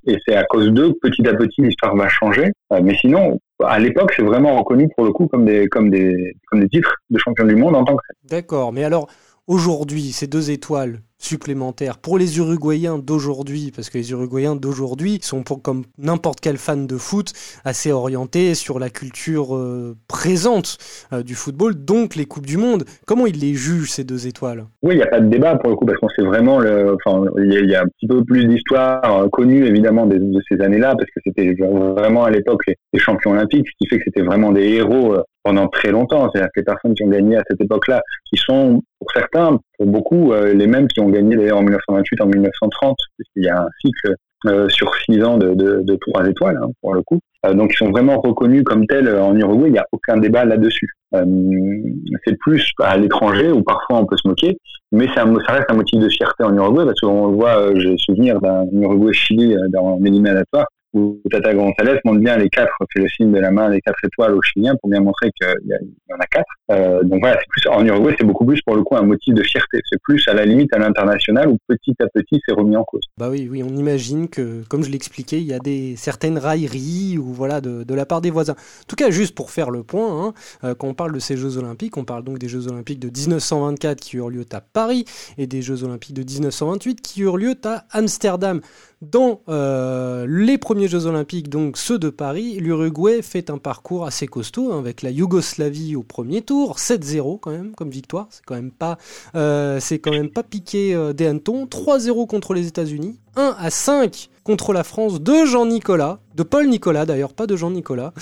et 0.05 0.17
c'est 0.25 0.35
à 0.35 0.43
cause 0.43 0.69
d'eux 0.69 0.93
petit 1.01 1.25
à 1.27 1.33
petit 1.33 1.61
l'histoire 1.61 1.95
va 1.95 2.09
changer. 2.09 2.51
Euh, 2.73 2.79
mais 2.83 2.95
sinon, 2.95 3.39
à 3.63 3.79
l'époque, 3.79 4.13
c'est 4.15 4.23
vraiment 4.23 4.57
reconnu 4.57 4.89
pour 4.95 5.05
le 5.05 5.11
coup 5.11 5.27
comme 5.27 5.45
des 5.45 5.67
comme 5.67 5.89
des 5.89 6.33
comme 6.47 6.61
des 6.61 6.69
titres 6.69 6.93
de 7.09 7.17
champion 7.17 7.45
du 7.45 7.55
monde 7.55 7.75
en 7.75 7.83
tant 7.83 7.95
que 7.95 8.03
D'accord, 8.29 8.73
mais 8.73 8.83
alors 8.83 9.07
aujourd'hui, 9.47 10.11
ces 10.11 10.27
deux 10.27 10.51
étoiles, 10.51 11.01
supplémentaire 11.21 11.97
pour 11.99 12.17
les 12.17 12.37
Uruguayens 12.37 12.97
d'aujourd'hui, 12.97 13.71
parce 13.73 13.89
que 13.89 13.97
les 13.97 14.11
Uruguayens 14.11 14.55
d'aujourd'hui 14.55 15.19
sont 15.21 15.43
pour, 15.43 15.61
comme 15.61 15.83
n'importe 15.97 16.39
quel 16.41 16.57
fan 16.57 16.87
de 16.87 16.97
foot 16.97 17.31
assez 17.63 17.91
orientés 17.91 18.55
sur 18.55 18.79
la 18.79 18.89
culture 18.89 19.55
euh, 19.55 19.95
présente 20.07 20.77
euh, 21.13 21.21
du 21.21 21.35
football, 21.35 21.75
donc 21.75 22.15
les 22.15 22.25
Coupes 22.25 22.45
du 22.45 22.57
Monde. 22.57 22.85
Comment 23.05 23.27
ils 23.27 23.39
les 23.39 23.53
jugent 23.53 23.91
ces 23.91 24.03
deux 24.03 24.27
étoiles? 24.27 24.65
Oui, 24.81 24.95
il 24.95 24.97
n'y 24.97 25.03
a 25.03 25.07
pas 25.07 25.19
de 25.19 25.27
débat 25.27 25.55
pour 25.57 25.69
le 25.69 25.75
coup, 25.75 25.85
parce 25.85 25.99
qu'on 25.99 26.09
sait 26.09 26.23
vraiment, 26.23 26.61
il 26.63 27.69
y, 27.69 27.75
a 27.75 27.81
un 27.81 27.87
petit 27.87 28.07
peu 28.07 28.23
plus 28.23 28.45
d'histoire 28.47 29.21
euh, 29.21 29.29
connue 29.29 29.65
évidemment 29.65 30.07
de, 30.07 30.19
ces 30.49 30.59
années-là, 30.59 30.95
parce 30.95 31.09
que 31.11 31.21
c'était 31.23 31.53
vraiment 31.53 32.23
à 32.23 32.31
l'époque 32.31 32.61
les, 32.67 32.75
les, 32.93 32.99
champions 32.99 33.31
olympiques, 33.31 33.67
ce 33.67 33.73
qui 33.79 33.87
fait 33.87 33.97
que 33.97 34.03
c'était 34.05 34.23
vraiment 34.23 34.51
des 34.51 34.67
héros 34.67 35.15
pendant 35.43 35.67
très 35.67 35.91
longtemps. 35.91 36.29
C'est-à-dire 36.31 36.49
que 36.53 36.59
les 36.59 36.65
personnes 36.65 36.93
qui 36.95 37.03
ont 37.03 37.09
gagné 37.09 37.37
à 37.37 37.43
cette 37.47 37.61
époque-là, 37.61 38.01
qui 38.29 38.37
sont 38.37 38.81
pour 39.01 39.11
certains, 39.13 39.59
pour 39.79 39.87
beaucoup, 39.87 40.31
les 40.31 40.67
mêmes 40.67 40.87
qui 40.87 40.99
ont 40.99 41.09
gagné 41.09 41.35
d'ailleurs 41.35 41.57
en 41.57 41.63
1928, 41.63 42.21
en 42.21 42.27
1930, 42.27 42.97
puisqu'il 43.17 43.43
y 43.45 43.49
a 43.49 43.63
un 43.63 43.69
cycle 43.83 44.15
euh, 44.47 44.67
sur 44.69 44.91
six 45.05 45.23
ans 45.23 45.37
de, 45.37 45.95
trois 45.97 46.27
étoiles, 46.27 46.57
hein, 46.63 46.71
pour 46.81 46.95
le 46.95 47.03
coup. 47.03 47.19
Euh, 47.45 47.53
donc 47.53 47.73
ils 47.73 47.77
sont 47.77 47.91
vraiment 47.91 48.19
reconnus 48.19 48.63
comme 48.63 48.87
tels 48.87 49.07
euh, 49.07 49.21
en 49.21 49.35
Uruguay, 49.35 49.67
il 49.67 49.73
n'y 49.73 49.77
a 49.77 49.85
aucun 49.91 50.17
débat 50.17 50.45
là-dessus. 50.45 50.89
c'est 51.13 52.39
plus 52.39 52.71
à 52.79 52.97
l'étranger 52.97 53.51
où 53.51 53.61
parfois 53.61 53.99
on 53.99 54.07
peut 54.07 54.17
se 54.17 54.27
moquer, 54.27 54.57
mais 54.91 55.07
ça, 55.13 55.25
reste 55.25 55.69
un 55.69 55.75
motif 55.75 55.99
de 55.99 56.09
fierté 56.09 56.43
en 56.43 56.55
Uruguay 56.55 56.85
parce 56.85 56.99
qu'on 57.01 57.27
voit, 57.33 57.71
j'ai 57.75 57.95
souvenir 57.99 58.41
d'un 58.41 58.65
Uruguay-Chili 58.71 59.55
dans 59.69 59.99
l'éliminatoire 60.01 60.65
où 60.93 61.21
Tata 61.29 61.53
González 61.53 61.99
montre 62.03 62.19
bien 62.19 62.37
les 62.37 62.49
quatre, 62.49 62.73
fait 62.91 62.99
le 62.99 63.07
signe 63.09 63.31
de 63.31 63.39
la 63.39 63.51
main 63.51 63.69
des 63.69 63.79
quatre 63.79 64.03
étoiles 64.03 64.33
aux 64.33 64.41
Chiliens 64.41 64.75
pour 64.81 64.89
bien 64.89 65.01
montrer 65.01 65.29
qu'il 65.39 65.47
y, 65.67 66.13
en 66.13 66.19
a 66.19 66.25
quatre. 66.25 66.51
Euh, 66.71 67.03
donc 67.03 67.19
voilà, 67.21 67.39
en 67.69 67.85
Uruguay, 67.85 68.15
c'est 68.17 68.25
beaucoup 68.25 68.45
plus 68.45 68.61
pour 68.61 68.75
le 68.75 68.83
coup 68.83 68.95
un 68.95 69.03
motif 69.03 69.33
de 69.33 69.43
fierté. 69.43 69.79
C'est 69.89 69.99
plus 70.01 70.25
à 70.27 70.33
la 70.33 70.45
limite 70.45 70.73
à 70.73 70.79
l'international 70.79 71.49
où 71.49 71.57
petit 71.67 71.95
à 71.99 72.07
petit 72.07 72.41
c'est 72.45 72.53
remis 72.53 72.77
en 72.77 72.83
cause. 72.83 73.03
Bah 73.17 73.29
oui, 73.29 73.47
oui, 73.51 73.63
on 73.63 73.75
imagine 73.75 74.29
que, 74.29 74.63
comme 74.69 74.83
je 74.83 74.89
l'expliquais, 74.89 75.39
il 75.41 75.47
y 75.47 75.53
a 75.53 75.59
des 75.59 75.95
certaines 75.97 76.37
railleries 76.37 77.17
ou 77.17 77.25
voilà 77.25 77.61
de, 77.61 77.83
de, 77.83 77.93
la 77.93 78.05
part 78.05 78.21
des 78.21 78.31
voisins. 78.31 78.53
En 78.53 78.87
tout 78.87 78.95
cas, 78.95 79.09
juste 79.09 79.35
pour 79.35 79.51
faire 79.51 79.69
le 79.69 79.83
point, 79.83 80.27
hein, 80.27 80.33
euh, 80.63 80.75
quand 80.75 80.87
on 80.87 80.93
parle 80.93 81.13
de 81.13 81.19
ces 81.19 81.37
Jeux 81.37 81.57
Olympiques, 81.57 81.97
on 81.97 82.05
parle 82.05 82.23
donc 82.23 82.37
des 82.37 82.47
Jeux 82.47 82.67
Olympiques 82.67 82.99
de 82.99 83.09
1924 83.09 83.99
qui 83.99 84.17
eurent 84.17 84.29
lieu 84.29 84.45
à 84.51 84.61
Paris 84.61 85.05
et 85.37 85.47
des 85.47 85.61
Jeux 85.61 85.83
Olympiques 85.83 86.15
de 86.15 86.23
1928 86.23 87.01
qui 87.01 87.21
eurent 87.21 87.37
lieu 87.37 87.55
à 87.65 87.85
Amsterdam. 87.91 88.61
Dans 89.01 89.41
euh, 89.49 90.27
les 90.29 90.59
premiers 90.59 90.87
Jeux 90.87 91.07
Olympiques, 91.07 91.49
donc 91.49 91.75
ceux 91.77 91.97
de 91.97 92.11
Paris, 92.11 92.59
l'Uruguay 92.59 93.23
fait 93.23 93.49
un 93.49 93.57
parcours 93.57 94.05
assez 94.05 94.27
costaud 94.27 94.71
hein, 94.71 94.77
avec 94.77 95.01
la 95.01 95.09
Yougoslavie 95.09 95.95
au 95.95 96.03
premier 96.03 96.43
tour, 96.43 96.60
7-0 96.69 97.39
quand 97.39 97.51
même 97.51 97.73
comme 97.75 97.89
victoire, 97.89 98.27
c'est 98.29 98.43
quand 98.45 98.55
même 98.55 98.71
pas, 98.71 98.97
euh, 99.35 99.79
c'est 99.79 99.99
quand 99.99 100.11
même 100.11 100.29
pas 100.29 100.43
piqué 100.43 100.93
euh, 100.93 101.13
des 101.13 101.27
hannetons, 101.27 101.65
3-0 101.65 102.27
contre 102.27 102.53
les 102.53 102.67
États-Unis, 102.67 103.19
1 103.35 103.55
à 103.57 103.69
5 103.69 104.29
contre 104.43 104.73
la 104.73 104.83
France 104.83 105.21
de 105.21 105.45
Jean-Nicolas, 105.45 106.19
de 106.35 106.43
Paul 106.43 106.67
Nicolas 106.67 107.05
d'ailleurs, 107.05 107.33
pas 107.33 107.45
de 107.45 107.55
Jean-Nicolas. 107.55 108.13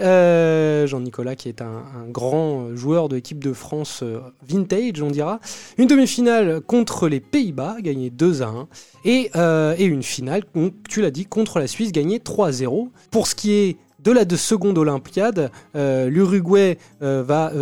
Euh, 0.00 0.86
Jean-Nicolas 0.86 1.36
qui 1.36 1.48
est 1.48 1.62
un, 1.62 1.82
grand 2.08 2.74
joueur 2.74 3.08
de 3.08 3.16
l'équipe 3.16 3.42
de 3.42 3.52
France 3.52 4.02
vintage, 4.46 5.02
on 5.02 5.10
dira. 5.10 5.40
Une 5.76 5.86
demi-finale 5.86 6.60
contre 6.60 7.08
les 7.08 7.20
Pays-Bas, 7.20 7.76
gagné 7.80 8.10
2 8.10 8.42
à 8.42 8.46
1. 8.46 8.68
Et, 9.04 9.30
et 9.78 9.84
une 9.84 10.02
finale, 10.02 10.42
tu 10.88 11.02
l'as 11.02 11.10
dit, 11.10 11.26
contre 11.26 11.58
la 11.58 11.66
Suisse, 11.66 11.92
gagné 11.92 12.18
3 12.20 12.48
à 12.48 12.52
0. 12.52 12.88
Pour 13.10 13.26
ce 13.26 13.34
qui 13.34 13.52
est 13.52 13.76
de 14.08 14.12
la 14.14 14.24
de 14.24 14.36
seconde 14.36 14.78
Olympiade, 14.78 15.50
l'Uruguay 15.74 16.78
va 17.00 17.52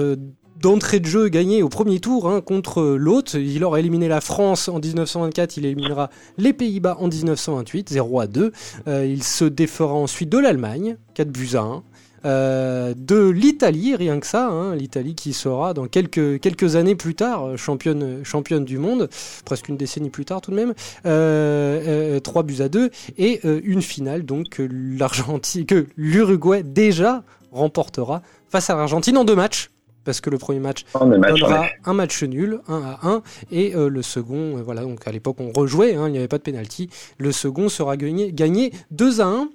d'entrée 0.60 1.00
de 1.00 1.06
jeu 1.06 1.28
gagné 1.28 1.62
au 1.62 1.68
premier 1.68 2.00
tour 2.00 2.28
hein, 2.28 2.40
contre 2.40 2.82
l'autre. 2.82 3.36
Il 3.36 3.64
aura 3.64 3.80
éliminé 3.80 4.08
la 4.08 4.20
France 4.20 4.68
en 4.68 4.78
1924, 4.78 5.56
il 5.56 5.66
éliminera 5.66 6.10
les 6.38 6.52
Pays-Bas 6.52 6.96
en 7.00 7.08
1928, 7.08 7.90
0 7.90 8.20
à 8.20 8.26
2. 8.26 8.52
Euh, 8.86 9.06
il 9.06 9.22
se 9.22 9.44
défera 9.44 9.94
ensuite 9.94 10.28
de 10.28 10.38
l'Allemagne, 10.38 10.96
4 11.14 11.28
buts 11.30 11.50
à 11.54 11.62
1. 11.62 11.82
Euh, 12.26 12.92
de 12.96 13.28
l'Italie, 13.28 13.94
rien 13.94 14.18
que 14.18 14.26
ça, 14.26 14.48
hein, 14.48 14.74
l'Italie 14.74 15.14
qui 15.14 15.32
sera 15.32 15.74
dans 15.74 15.86
quelques, 15.86 16.76
années 16.76 16.96
plus 16.96 17.14
tard 17.14 17.56
championne, 17.56 18.24
championne 18.24 18.64
du 18.64 18.78
monde, 18.78 19.08
presque 19.44 19.68
une 19.68 19.76
décennie 19.76 20.10
plus 20.10 20.24
tard 20.24 20.40
tout 20.40 20.50
de 20.50 20.56
même, 20.56 20.74
euh, 21.06 22.18
3 22.18 22.42
buts 22.42 22.60
à 22.60 22.68
2, 22.68 22.90
et 23.16 23.40
euh, 23.44 23.60
une 23.62 23.82
finale 23.82 24.24
donc 24.24 24.48
que 24.48 25.86
l'Uruguay 25.96 26.62
déjà 26.64 27.22
remportera 27.52 28.22
face 28.48 28.70
à 28.70 28.74
l'Argentine 28.74 29.16
en 29.16 29.24
deux 29.24 29.36
matchs 29.36 29.70
parce 30.06 30.20
que 30.22 30.30
le 30.30 30.38
premier 30.38 30.60
match 30.60 30.84
donnera 30.94 31.66
un 31.84 31.92
match 31.92 32.22
nul, 32.22 32.60
1 32.68 32.74
à 32.74 32.98
1, 33.06 33.22
et 33.50 33.74
euh, 33.74 33.90
le 33.90 34.00
second, 34.02 34.56
euh, 34.56 34.62
voilà, 34.64 34.82
donc 34.82 35.06
à 35.06 35.10
l'époque 35.10 35.36
on 35.40 35.50
rejouait, 35.50 35.96
hein, 35.96 36.04
il 36.06 36.12
n'y 36.12 36.18
avait 36.18 36.28
pas 36.28 36.38
de 36.38 36.42
pénalty, 36.42 36.88
le 37.18 37.32
second 37.32 37.68
sera 37.68 37.96
gagné, 37.96 38.32
gagné 38.32 38.72
2 38.92 39.20
à 39.20 39.24
1 39.24 39.48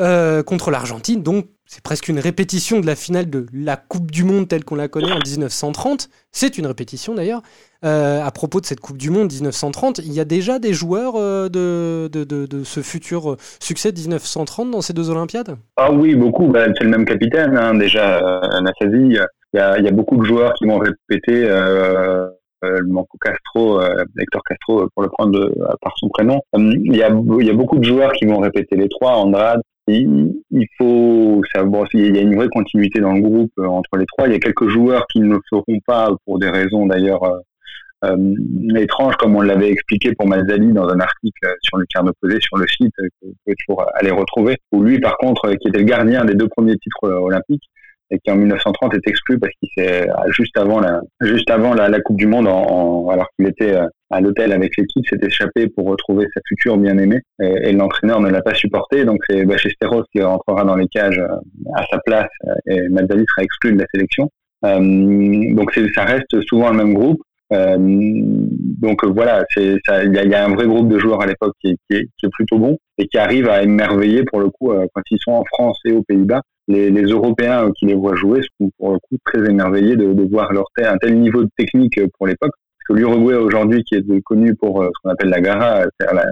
euh, 0.00 0.42
contre 0.42 0.70
l'Argentine, 0.70 1.22
donc 1.22 1.46
c'est 1.66 1.82
presque 1.82 2.08
une 2.08 2.18
répétition 2.18 2.80
de 2.80 2.86
la 2.86 2.96
finale 2.96 3.30
de 3.30 3.46
la 3.52 3.76
Coupe 3.76 4.10
du 4.10 4.24
Monde 4.24 4.48
telle 4.48 4.64
qu'on 4.64 4.74
la 4.74 4.88
connaît 4.88 5.12
en 5.12 5.20
1930. 5.24 6.08
C'est 6.32 6.58
une 6.58 6.66
répétition 6.66 7.14
d'ailleurs. 7.14 7.42
à 7.82 8.30
propos 8.32 8.60
de 8.60 8.66
cette 8.66 8.80
Coupe 8.80 8.98
du 8.98 9.10
Monde 9.10 9.30
1930, 9.32 9.98
il 9.98 10.12
y 10.12 10.18
a 10.18 10.24
déjà 10.24 10.58
des 10.58 10.72
joueurs 10.72 11.14
de, 11.14 12.10
de, 12.10 12.24
de, 12.24 12.64
ce 12.64 12.80
futur 12.80 13.36
succès 13.60 13.92
de 13.92 14.00
1930 14.00 14.72
dans 14.72 14.80
ces 14.80 14.94
deux 14.94 15.10
Olympiades? 15.10 15.58
Ah 15.76 15.92
oui, 15.92 16.16
beaucoup. 16.16 16.48
Bah, 16.48 16.66
c'est 16.76 16.82
le 16.82 16.90
même 16.90 17.04
capitaine, 17.04 17.56
hein, 17.56 17.74
déjà, 17.74 18.20
Nassasi 18.60 19.18
il 19.52 19.58
y 19.58 19.60
a, 19.60 19.78
y 19.80 19.88
a, 19.88 19.90
beaucoup 19.90 20.16
de 20.16 20.24
joueurs 20.24 20.54
qui 20.54 20.66
vont 20.66 20.78
répéter 20.78 21.44
euh, 21.44 22.28
euh, 22.64 22.80
Manco 22.86 23.18
Castro, 23.20 23.80
euh, 23.80 24.04
Hector 24.18 24.42
Castro 24.44 24.88
pour 24.94 25.02
le 25.02 25.08
prendre 25.08 25.32
de, 25.32 25.54
par 25.80 25.92
son 25.96 26.08
prénom. 26.08 26.40
Il 26.56 26.94
y, 26.94 27.02
a, 27.02 27.08
y 27.08 27.50
a 27.50 27.54
beaucoup 27.54 27.78
de 27.78 27.84
joueurs 27.84 28.12
qui 28.12 28.26
vont 28.26 28.38
répéter 28.38 28.76
les 28.76 28.88
trois. 28.88 29.12
Andrade, 29.12 29.60
il, 29.88 30.32
faut 30.78 31.42
savoir 31.52 31.88
il 31.94 32.14
y 32.14 32.18
a 32.18 32.22
une 32.22 32.36
vraie 32.36 32.48
continuité 32.48 33.00
dans 33.00 33.12
le 33.12 33.22
groupe 33.22 33.52
entre 33.58 33.96
les 33.96 34.06
trois. 34.06 34.28
Il 34.28 34.32
y 34.32 34.36
a 34.36 34.40
quelques 34.40 34.68
joueurs 34.68 35.06
qui 35.10 35.20
ne 35.20 35.34
le 35.34 35.40
feront 35.48 35.80
pas 35.86 36.10
pour 36.24 36.38
des 36.38 36.48
raisons 36.48 36.86
d'ailleurs 36.86 37.40
euh, 38.04 38.34
étranges, 38.76 39.16
comme 39.16 39.36
on 39.36 39.42
l'avait 39.42 39.70
expliqué 39.70 40.14
pour 40.14 40.26
Mazzali 40.26 40.72
dans 40.72 40.88
un 40.88 41.00
article 41.00 41.54
sur 41.62 41.76
le 41.76 41.84
carnet 41.86 42.10
opposé 42.10 42.40
sur 42.40 42.56
le 42.56 42.66
site 42.66 42.94
que 42.96 43.26
vous 43.26 43.34
pouvez 43.44 43.56
toujours 43.66 43.84
aller 43.94 44.10
retrouver. 44.10 44.56
Où 44.72 44.82
lui, 44.82 45.00
par 45.00 45.16
contre, 45.18 45.50
qui 45.56 45.68
était 45.68 45.78
le 45.78 45.84
gardien 45.84 46.24
des 46.24 46.34
deux 46.34 46.48
premiers 46.48 46.76
titres 46.76 47.10
olympiques, 47.10 47.64
et 48.10 48.18
qui 48.18 48.30
en 48.30 48.36
1930 48.36 48.94
est 48.94 49.08
exclu 49.08 49.38
parce 49.38 49.52
qu'il 49.60 49.68
s'est 49.76 50.08
juste 50.30 50.56
avant 50.56 50.80
la 50.80 51.00
juste 51.20 51.50
avant 51.50 51.74
la, 51.74 52.00
Coupe 52.00 52.16
du 52.16 52.26
Monde, 52.26 52.48
en, 52.48 53.08
alors 53.10 53.28
qu'il 53.36 53.46
était 53.46 53.76
à 54.10 54.20
l'hôtel 54.20 54.52
avec 54.52 54.76
l'équipe, 54.76 55.06
s'est 55.06 55.18
échappé 55.22 55.68
pour 55.68 55.86
retrouver 55.86 56.26
sa 56.34 56.40
future 56.46 56.76
bien-aimée 56.76 57.20
et, 57.40 57.72
l'entraîneur 57.72 58.20
ne 58.20 58.30
l'a 58.30 58.42
pas 58.42 58.54
supporté. 58.54 59.04
Donc 59.04 59.20
c'est 59.28 59.44
Bachesteros 59.44 60.04
qui 60.12 60.22
rentrera 60.22 60.64
dans 60.64 60.76
les 60.76 60.88
cages 60.88 61.22
à 61.74 61.84
sa 61.90 61.98
place 61.98 62.30
et 62.66 62.88
Mazzali 62.88 63.24
sera 63.28 63.44
exclu 63.44 63.72
de 63.72 63.78
la 63.78 63.86
sélection. 63.92 64.30
donc 64.62 65.72
ça 65.94 66.04
reste 66.04 66.40
souvent 66.42 66.70
le 66.70 66.76
même 66.76 66.94
groupe. 66.94 67.20
Euh, 67.52 67.76
donc 67.78 69.04
voilà, 69.04 69.44
c'est 69.50 69.76
il 70.04 70.14
y 70.14 70.34
a, 70.34 70.44
un 70.44 70.54
vrai 70.54 70.66
groupe 70.66 70.88
de 70.88 70.98
joueurs 70.98 71.22
à 71.22 71.26
l'époque 71.26 71.54
qui, 71.60 71.76
est 71.90 72.28
plutôt 72.32 72.58
bon 72.58 72.78
et 72.98 73.06
qui 73.08 73.18
arrive 73.18 73.48
à 73.48 73.62
émerveiller 73.62 74.24
pour 74.24 74.40
le 74.40 74.50
coup 74.50 74.72
euh, 74.72 74.86
quand 74.94 75.02
ils 75.10 75.18
sont 75.18 75.32
en 75.32 75.44
France 75.44 75.78
et 75.84 75.92
aux 75.92 76.02
Pays-Bas. 76.02 76.42
Les, 76.68 76.90
les, 76.90 77.02
Européens 77.02 77.72
qui 77.76 77.86
les 77.86 77.94
voient 77.94 78.14
jouer 78.14 78.42
sont 78.60 78.70
pour 78.78 78.92
le 78.92 78.98
coup 78.98 79.16
très 79.24 79.40
émerveillés 79.50 79.96
de, 79.96 80.12
de 80.12 80.22
voir 80.22 80.52
leur 80.52 80.66
un 80.78 80.96
tel 80.98 81.18
niveau 81.18 81.42
de 81.42 81.50
technique 81.56 82.00
pour 82.16 82.28
l'époque 82.28 82.52
l'Uruguay 82.88 83.34
aujourd'hui, 83.34 83.82
qui 83.84 83.94
est 83.94 84.20
connu 84.22 84.54
pour 84.54 84.82
euh, 84.82 84.86
ce 84.86 85.02
qu'on 85.02 85.10
appelle 85.10 85.30
la 85.30 85.40
gara, 85.40 85.82
c'est-à-dire 85.98 86.24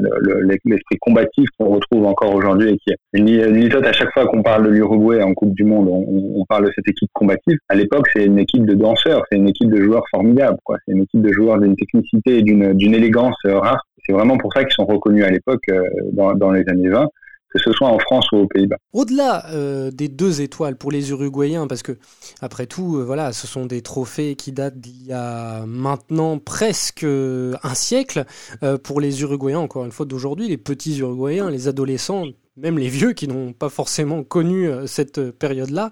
l'esprit 0.64 0.96
combatif 1.00 1.48
qu'on 1.58 1.70
retrouve 1.70 2.06
encore 2.06 2.34
aujourd'hui 2.34 2.70
et 2.70 2.78
qui 2.78 2.90
est 2.90 2.98
une, 3.12 3.28
une 3.28 3.84
à 3.84 3.92
chaque 3.92 4.12
fois 4.12 4.26
qu'on 4.26 4.42
parle 4.42 4.64
de 4.64 4.70
l'Uruguay 4.70 5.22
en 5.22 5.34
Coupe 5.34 5.54
du 5.54 5.64
Monde, 5.64 5.88
on, 5.88 6.44
parle 6.48 6.66
de 6.66 6.72
cette 6.74 6.88
équipe 6.88 7.10
combative. 7.12 7.58
À 7.68 7.74
l'époque, 7.74 8.08
c'est 8.12 8.24
une 8.24 8.38
équipe 8.38 8.64
de 8.64 8.74
danseurs, 8.74 9.22
c'est 9.30 9.36
une 9.36 9.48
équipe 9.48 9.70
de 9.70 9.82
joueurs 9.82 10.04
formidables. 10.10 10.56
C'est 10.86 10.92
une 10.92 11.02
équipe 11.02 11.20
de 11.20 11.32
joueurs 11.32 11.58
d'une 11.58 11.76
technicité 11.76 12.38
et 12.38 12.42
d'une 12.42 12.94
élégance 12.94 13.36
euh, 13.46 13.58
rare. 13.58 13.84
C'est 14.06 14.12
vraiment 14.12 14.38
pour 14.38 14.52
ça 14.54 14.64
qu'ils 14.64 14.72
sont 14.72 14.86
reconnus 14.86 15.24
à 15.24 15.30
l'époque 15.30 15.62
euh, 15.70 15.82
dans, 16.12 16.32
dans 16.34 16.52
les 16.52 16.64
années 16.68 16.88
20 16.88 17.06
que 17.50 17.58
ce 17.58 17.72
soit 17.72 17.88
en 17.88 17.98
France 17.98 18.26
ou 18.32 18.36
aux 18.38 18.46
Pays-Bas. 18.46 18.76
Au-delà 18.92 19.46
euh, 19.50 19.90
des 19.90 20.08
deux 20.08 20.40
étoiles 20.40 20.76
pour 20.76 20.90
les 20.90 21.10
Uruguayens, 21.10 21.66
parce 21.66 21.82
que 21.82 21.96
après 22.40 22.66
tout, 22.66 22.96
euh, 22.96 23.04
voilà, 23.04 23.32
ce 23.32 23.46
sont 23.46 23.66
des 23.66 23.80
trophées 23.80 24.36
qui 24.36 24.52
datent 24.52 24.78
d'il 24.78 25.06
y 25.06 25.12
a 25.12 25.64
maintenant 25.66 26.38
presque 26.38 27.04
un 27.04 27.74
siècle 27.74 28.24
euh, 28.62 28.76
pour 28.76 29.00
les 29.00 29.22
Uruguayens. 29.22 29.60
Encore 29.60 29.84
une 29.84 29.92
fois, 29.92 30.06
d'aujourd'hui, 30.06 30.48
les 30.48 30.58
petits 30.58 30.98
Uruguayens, 30.98 31.50
les 31.50 31.68
adolescents, 31.68 32.24
même 32.56 32.78
les 32.78 32.88
vieux 32.88 33.12
qui 33.12 33.28
n'ont 33.28 33.52
pas 33.52 33.68
forcément 33.68 34.24
connu 34.24 34.68
cette 34.86 35.30
période-là. 35.30 35.90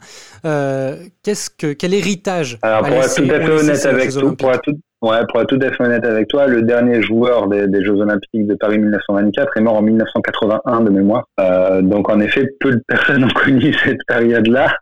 qu'est-ce 1.23 1.49
que 1.49 1.73
quel 1.73 1.95
héritage 1.95 2.59
Alors 2.63 2.83
pour 2.83 2.97
être 2.97 3.15
tout 3.15 3.23
à 3.23 3.41
fait 3.41 3.51
honnête 3.51 3.87
avec 3.87 4.11
tout, 4.11 4.37
pour 4.37 4.53
être 4.53 4.63
tout, 4.63 4.81
Ouais, 5.03 5.19
pour 5.29 5.43
être 5.43 5.49
tout 5.49 5.59
à 5.61 5.71
fait 5.71 5.85
honnête 5.85 6.07
avec 6.07 6.27
toi, 6.29 6.47
le 6.47 6.63
dernier 6.63 7.03
joueur 7.03 7.49
des, 7.49 7.85
Jeux 7.85 8.01
Olympiques 8.01 8.47
de 8.47 8.55
Paris 8.55 8.79
1924 8.79 9.59
est 9.59 9.61
mort 9.61 9.75
en 9.75 9.83
1981 9.83 10.81
de 10.81 10.91
mémoire. 10.91 11.25
Euh, 11.39 11.83
donc 11.83 12.09
en 12.09 12.19
effet, 12.21 12.49
peu 12.61 12.73
de 12.73 12.83
personnes 12.89 13.25
ont 13.25 13.29
connu 13.45 13.75
cette 13.75 14.01
période-là, 14.09 14.75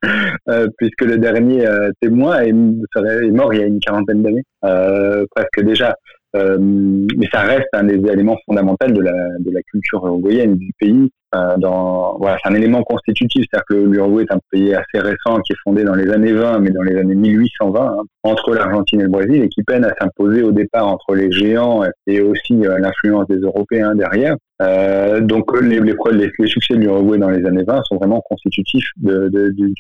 euh, 0.49 0.69
puisque 0.79 1.03
le 1.03 1.19
dernier 1.19 1.67
euh, 1.67 1.91
témoin 2.01 2.43
est, 2.43 2.51
est, 2.51 3.31
mort 3.33 3.53
il 3.55 3.61
y 3.61 3.63
a 3.65 3.67
une 3.67 3.81
quarantaine 3.81 4.23
d'années, 4.23 4.45
euh, 4.65 5.27
presque 5.35 5.65
déjà. 5.65 5.97
Euh, 6.35 6.59
mais 6.61 7.27
ça 7.33 7.43
reste 7.43 7.69
un 7.73 7.85
des 7.85 8.01
éléments 8.11 8.37
fondamentaux 8.47 8.89
de 8.89 9.01
la, 9.01 9.13
de 9.39 9.51
la 9.51 9.63
culture 9.63 10.07
uruguayenne 10.07 10.57
du 10.57 10.73
pays. 10.79 11.11
Euh, 11.35 11.57
dans, 11.57 12.17
voilà, 12.19 12.37
c'est 12.43 12.51
un 12.51 12.55
élément 12.55 12.83
constitutif, 12.83 13.45
c'est-à-dire 13.51 13.65
que 13.69 13.75
l'Uruguay 13.75 14.25
est 14.29 14.33
un 14.33 14.39
pays 14.51 14.73
assez 14.75 14.99
récent 14.99 15.41
qui 15.41 15.53
est 15.53 15.57
fondé 15.65 15.83
dans 15.83 15.95
les 15.95 16.09
années 16.11 16.33
20, 16.33 16.61
mais 16.61 16.71
dans 16.71 16.83
les 16.83 16.97
années 16.97 17.15
1820, 17.15 17.81
hein, 17.81 17.97
entre 18.23 18.55
l'Argentine 18.55 19.01
et 19.01 19.05
le 19.05 19.09
Brésil, 19.09 19.43
et 19.43 19.49
qui 19.49 19.63
peine 19.65 19.85
à 19.85 19.93
s'imposer 20.01 20.43
au 20.43 20.53
départ 20.53 20.87
entre 20.87 21.15
les 21.15 21.33
géants 21.33 21.83
et 22.07 22.21
aussi 22.21 22.55
euh, 22.67 22.79
l'influence 22.79 23.27
des 23.27 23.39
Européens 23.39 23.95
derrière. 23.95 24.37
Euh, 24.63 25.21
donc 25.21 25.61
les, 25.61 25.81
les, 25.81 25.93
les, 26.13 26.31
les, 26.39 26.47
succès 26.47 26.75
de 26.75 26.81
l'Uruguay 26.81 27.19
dans 27.19 27.31
les 27.31 27.45
années 27.45 27.65
20 27.65 27.83
sont 27.83 27.97
vraiment 27.97 28.21
constitutifs 28.21 28.89
de, 28.99 29.29
de, 29.29 29.49
de, 29.49 29.75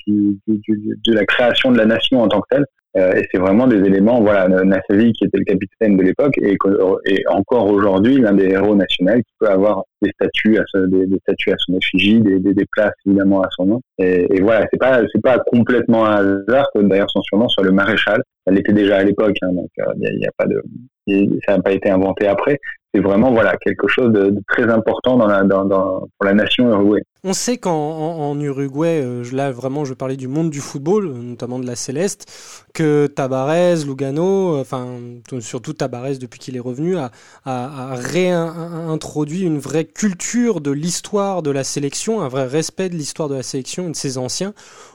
de, 0.48 1.12
la 1.12 1.24
création 1.24 1.70
de 1.70 1.78
la 1.78 1.86
nation 1.86 2.22
en 2.22 2.28
tant 2.28 2.40
que 2.40 2.56
telle. 2.56 2.66
Euh, 2.96 3.12
et 3.14 3.26
c'est 3.30 3.38
vraiment 3.38 3.66
des 3.66 3.78
éléments, 3.78 4.20
voilà, 4.20 4.46
Nassavi 4.48 5.12
qui 5.12 5.24
était 5.24 5.38
le 5.38 5.44
capitaine 5.44 5.96
de 5.96 6.02
l'époque 6.02 6.34
et, 6.38 6.56
et, 7.06 7.24
encore 7.28 7.66
aujourd'hui 7.66 8.18
l'un 8.18 8.32
des 8.32 8.50
héros 8.50 8.76
nationaux 8.76 9.16
qui 9.16 9.32
peut 9.40 9.48
avoir 9.48 9.82
des 10.00 10.10
statues 10.12 10.58
à, 10.58 10.62
des, 10.86 11.06
des 11.06 11.18
statues 11.18 11.50
à 11.50 11.56
son 11.58 11.76
effigie, 11.76 12.20
des, 12.20 12.38
des, 12.38 12.54
des, 12.54 12.66
places 12.70 12.94
évidemment 13.04 13.42
à 13.42 13.48
son 13.50 13.66
nom. 13.66 13.80
Et, 13.98 14.26
et 14.32 14.40
voilà, 14.40 14.66
c'est 14.70 14.78
pas 14.78 15.00
c'est 15.12 15.22
pas 15.22 15.38
complètement 15.38 16.06
un 16.06 16.38
hasard 16.48 16.68
que 16.72 16.82
d'ailleurs 16.82 17.10
son 17.10 17.22
surnom 17.22 17.48
soit 17.48 17.64
le 17.64 17.72
maréchal. 17.72 18.22
Ça 18.46 18.52
l'était 18.52 18.72
déjà 18.72 18.98
à 18.98 19.02
l'époque, 19.02 19.36
hein, 19.42 19.52
donc 19.52 19.70
euh, 19.80 19.92
il 20.00 20.24
a, 20.24 20.28
a, 20.28 20.32
pas 20.36 20.46
de 20.46 20.62
ça 21.46 21.56
n'a 21.56 21.62
pas 21.62 21.72
été 21.72 21.90
inventé 21.90 22.26
après 22.26 22.58
c'est 22.94 23.00
vraiment 23.00 23.32
voilà 23.32 23.56
quelque 23.56 23.88
chose 23.88 24.12
de, 24.12 24.34
très 24.48 24.70
important 24.70 25.16
dans 25.16 25.26
la, 25.26 25.42
dans, 25.42 25.64
dans, 25.64 26.00
pour 26.16 26.26
la 26.26 26.34
nation 26.34 26.70
uruguayenne. 26.70 27.04
On 27.26 27.32
sait 27.32 27.56
qu'en 27.56 27.72
en, 27.72 28.38
Uruguay, 28.38 29.00
euh, 29.02 29.24
là 29.32 29.50
vraiment 29.50 29.86
je 29.86 29.94
parlais 29.94 30.18
du 30.18 30.28
monde 30.28 30.50
du 30.50 30.60
football, 30.60 31.10
notamment 31.10 31.58
de 31.58 31.66
la 31.66 31.74
Céleste, 31.74 32.30
que 32.74 33.06
Tabarez, 33.06 33.76
Lugano, 33.86 34.60
enfin 34.60 34.86
surtout 35.40 35.72
Tabarez 35.72 36.18
depuis 36.18 36.38
qu'il 36.38 36.54
est 36.54 36.60
revenu, 36.60 36.98
a, 36.98 37.10
réintroduit 37.94 39.40
une 39.40 39.58
vraie 39.58 39.86
culture 39.86 40.60
de 40.60 40.70
l'histoire 40.70 41.42
de 41.42 41.50
la 41.50 41.64
sélection, 41.64 42.20
un 42.20 42.28
vrai 42.28 42.46
respect 42.46 42.90
de 42.90 42.94
l'histoire 42.94 43.30
de 43.30 43.36
la 43.36 43.42
sélection 43.42 43.88
et 43.88 43.92
de 43.92 43.96
ses 43.96 44.18
anciens. 44.18 44.52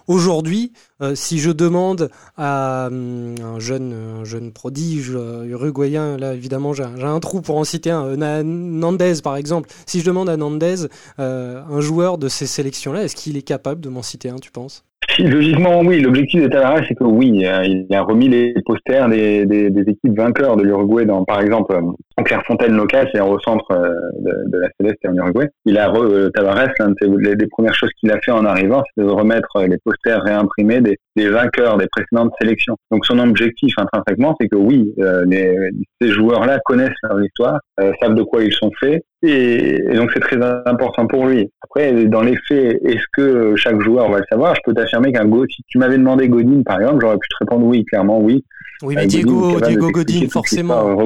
Aujourd'hui, 0.10 0.72
euh, 1.02 1.16
si 1.16 1.40
je 1.40 1.52
demande 1.52 2.10
à 2.36 2.88
hum, 2.88 3.36
un 3.42 3.60
jeune, 3.60 3.94
un 3.94 4.24
jeune 4.26 4.52
prodige 4.52 5.12
euh, 5.16 5.46
uruguayen, 5.46 6.18
là 6.18 6.34
évidemment 6.34 6.74
j'ai 6.74 6.84
un 6.84 7.20
trou 7.20 7.42
pour 7.42 7.58
en 7.58 7.64
citer 7.64 7.92
un, 7.92 8.20
euh, 8.20 8.44
Nandez 8.44 9.22
par 9.24 9.38
exemple, 9.38 9.70
si 9.86 10.02
je 10.02 10.06
demande 10.06 10.28
à 10.28 10.36
Nandez, 10.36 10.88
un 11.18 11.80
joueur 11.80 12.18
de 12.20 12.28
ces 12.28 12.46
sélections-là, 12.46 13.04
est-ce 13.04 13.16
qu'il 13.16 13.38
est 13.38 13.48
capable 13.48 13.82
de 13.82 13.90
m'en 13.90 14.04
citer 14.04 14.30
un, 14.30 14.38
tu 14.38 14.52
penses? 14.52 14.86
Logiquement, 15.18 15.82
oui. 15.82 16.02
L'objectif 16.02 16.44
de 16.44 16.48
Tavares, 16.48 16.82
c'est 16.88 16.96
que 16.96 17.04
oui, 17.04 17.46
euh, 17.46 17.64
il 17.66 17.94
a 17.94 18.04
remis 18.04 18.30
les 18.30 18.54
posters 18.66 19.10
des, 19.10 19.44
équipes 19.88 20.18
vainqueurs 20.18 20.56
de 20.56 20.64
l'Uruguay 20.64 21.06
dans, 21.06 21.24
par 21.24 21.42
exemple, 21.42 21.74
euh, 21.74 21.82
en 22.18 22.24
Clairefontaine 22.24 22.76
local, 22.76 23.10
c'est 23.14 23.20
au 23.20 23.40
centre 23.40 23.72
euh, 23.72 23.90
de, 24.20 24.52
de, 24.52 24.58
la 24.60 24.68
Céleste 24.80 25.00
et 25.04 25.08
en 25.10 25.16
Uruguay. 25.16 25.48
Il 25.66 25.78
a 25.78 25.90
re, 25.90 26.30
Tavares, 26.34 26.70
l'une 26.80 27.18
des, 27.22 27.36
des, 27.36 27.48
premières 27.48 27.74
choses 27.74 27.90
qu'il 28.00 28.12
a 28.12 28.20
fait 28.22 28.32
en 28.32 28.46
arrivant, 28.46 28.84
c'est 28.96 29.04
de 29.04 29.10
remettre 29.10 29.62
les 29.64 29.78
posters 29.84 30.22
réimprimés 30.24 30.82
des, 30.82 30.98
des, 31.16 31.30
vainqueurs 31.30 31.78
des 31.78 31.88
précédentes 31.88 32.34
sélections. 32.40 32.76
Donc 32.92 33.06
son 33.06 33.20
objectif 33.20 33.74
intrinsèquement, 33.78 34.36
c'est 34.40 34.48
que 34.48 34.58
oui, 34.58 34.94
les, 35.26 35.56
ces 36.02 36.10
joueurs-là 36.10 36.60
connaissent 36.66 36.90
leur 37.04 37.22
histoire, 37.24 37.60
savent 38.02 38.16
de 38.16 38.24
quoi 38.24 38.44
ils 38.44 38.54
sont 38.54 38.72
faits 38.80 39.04
et, 39.22 39.82
donc 39.96 40.12
c'est 40.14 40.20
très 40.20 40.38
important 40.66 41.08
pour 41.08 41.28
lui. 41.28 41.52
Après, 41.62 42.06
dans 42.06 42.22
les 42.22 42.38
faits, 42.48 42.80
est-ce 42.84 43.04
que 43.14 43.56
chaque 43.56 43.80
joueur 43.82 44.10
va 44.10 44.20
le 44.20 44.26
savoir? 44.30 44.56
Je 44.56 44.62
peux 44.66 44.74
t'affirmer 44.74 45.12
qu'un 45.12 45.26
Go, 45.26 45.46
si 45.48 45.62
tu 45.68 45.78
m'avais 45.78 45.98
demandé 45.98 46.30
Godin 46.30 46.64
par 46.64 46.80
exemple, 46.80 47.00
j'aurais 47.02 47.18
pu 47.18 47.28
te 47.30 47.36
répondre 47.40 47.66
oui, 47.66 47.84
clairement 47.86 48.20
oui. 48.20 48.44
Oui, 48.82 48.96
mais 48.96 49.04
euh, 49.04 49.08
Diego, 49.08 49.54
Godin, 49.54 49.68
Diego 49.68 49.92
Godin, 49.92 50.28
forcément. 50.30 50.98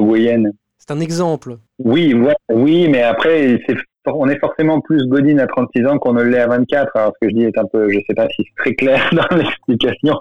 C'est 0.78 0.92
un 0.92 1.00
exemple. 1.00 1.56
Oui, 1.78 2.14
oui, 2.52 2.88
mais 2.88 3.02
après, 3.02 3.58
on 4.06 4.28
est 4.28 4.38
forcément 4.38 4.80
plus 4.80 5.06
Godin 5.08 5.38
à 5.38 5.46
36 5.46 5.86
ans 5.86 5.98
qu'on 5.98 6.12
ne 6.12 6.22
l'est 6.22 6.40
à 6.40 6.46
24. 6.46 6.90
Alors 6.94 7.12
ce 7.14 7.26
que 7.26 7.30
je 7.32 7.36
dis 7.36 7.44
est 7.44 7.58
un 7.58 7.64
peu, 7.64 7.88
je 7.90 7.98
sais 8.06 8.14
pas 8.14 8.28
si 8.28 8.42
c'est 8.44 8.62
très 8.62 8.74
clair 8.74 9.08
dans 9.12 9.36
l'explication, 9.36 10.14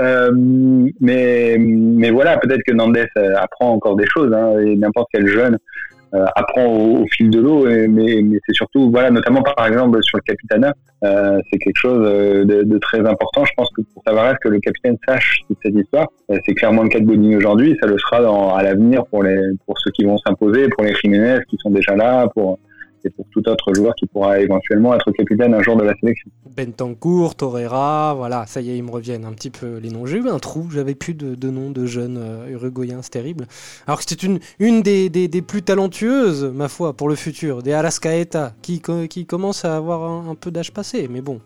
euh, 0.00 0.30
mais 1.00 1.56
mais 1.58 2.10
voilà, 2.10 2.38
peut-être 2.38 2.62
que 2.66 2.72
Nandes 2.72 2.96
euh, 3.16 3.34
apprend 3.36 3.72
encore 3.72 3.96
des 3.96 4.06
choses. 4.06 4.32
Hein, 4.32 4.58
et 4.60 4.76
n'importe 4.76 5.08
quel 5.12 5.26
jeune 5.26 5.58
euh, 6.14 6.26
apprend 6.36 6.66
au, 6.66 7.06
fil 7.06 7.30
de 7.30 7.40
l'eau, 7.40 7.66
mais, 7.66 8.20
mais 8.22 8.38
c'est 8.46 8.54
surtout, 8.54 8.90
voilà, 8.90 9.10
notamment 9.10 9.42
par 9.42 9.66
exemple 9.66 10.02
sur 10.02 10.18
le 10.18 10.22
capitana, 10.22 10.74
euh, 11.04 11.40
c'est 11.50 11.58
quelque 11.58 11.78
chose 11.78 12.06
euh, 12.06 12.44
de, 12.44 12.62
de, 12.62 12.78
très 12.78 13.00
important. 13.00 13.44
Je 13.44 13.52
pense 13.56 13.68
que 13.76 13.82
pour 13.92 14.04
Tavares, 14.04 14.38
que 14.40 14.48
le 14.48 14.60
capitaine 14.60 14.96
sache 15.06 15.40
toute 15.48 15.58
cette 15.62 15.74
histoire, 15.74 16.06
euh, 16.30 16.38
c'est 16.46 16.54
clairement 16.54 16.84
le 16.84 16.88
cas 16.88 17.00
de 17.00 17.04
Godin 17.04 17.36
aujourd'hui, 17.36 17.76
ça 17.80 17.88
le 17.88 17.98
sera 17.98 18.22
dans, 18.22 18.54
à 18.54 18.62
l'avenir 18.62 19.04
pour 19.06 19.24
les 19.24 19.40
pour 19.66 19.78
ceux 19.80 19.90
qui 19.90 20.04
vont 20.04 20.16
s'imposer, 20.18 20.68
pour 20.68 20.84
les 20.84 20.94
Jiménez 20.94 21.38
qui 21.48 21.56
sont 21.58 21.70
déjà 21.70 21.96
là, 21.96 22.28
pour 22.28 22.60
et 23.04 23.10
pour 23.10 23.26
tout 23.30 23.46
autre 23.48 23.74
joueur 23.74 23.94
qui 23.94 24.06
pourra 24.06 24.40
éventuellement 24.40 24.94
être 24.94 25.10
capitaine 25.12 25.54
un 25.54 25.62
jour 25.62 25.76
de 25.76 25.84
la 25.84 25.94
sélection. 25.96 26.30
Bentancourt, 26.56 27.34
Torreira, 27.34 28.14
voilà, 28.14 28.46
ça 28.46 28.60
y 28.60 28.70
est, 28.70 28.76
ils 28.76 28.82
me 28.82 28.90
reviennent 28.90 29.24
un 29.24 29.32
petit 29.32 29.50
peu 29.50 29.78
les 29.78 29.90
noms. 29.90 30.06
J'ai 30.06 30.18
eu 30.18 30.28
un 30.28 30.38
trou, 30.38 30.68
j'avais 30.70 30.94
plus 30.94 31.14
de, 31.14 31.34
de 31.34 31.50
noms 31.50 31.70
de 31.70 31.86
jeunes 31.86 32.18
euh, 32.18 32.48
uruguayens, 32.48 33.02
c'est 33.02 33.10
terrible. 33.10 33.46
Alors 33.86 33.98
que 33.98 34.04
c'était 34.06 34.26
une, 34.26 34.38
une 34.58 34.82
des, 34.82 35.08
des, 35.08 35.28
des, 35.28 35.42
plus 35.42 35.62
talentueuses, 35.62 36.44
ma 36.44 36.68
foi, 36.68 36.92
pour 36.92 37.08
le 37.08 37.14
futur, 37.14 37.62
des 37.62 37.72
Alascaeta, 37.72 38.52
qui, 38.62 38.82
qui 39.08 39.26
commence 39.26 39.64
à 39.64 39.76
avoir 39.76 40.02
un, 40.02 40.34
peu 40.34 40.50
d'âge 40.50 40.72
passé, 40.72 41.08
mais 41.10 41.20
bon, 41.20 41.40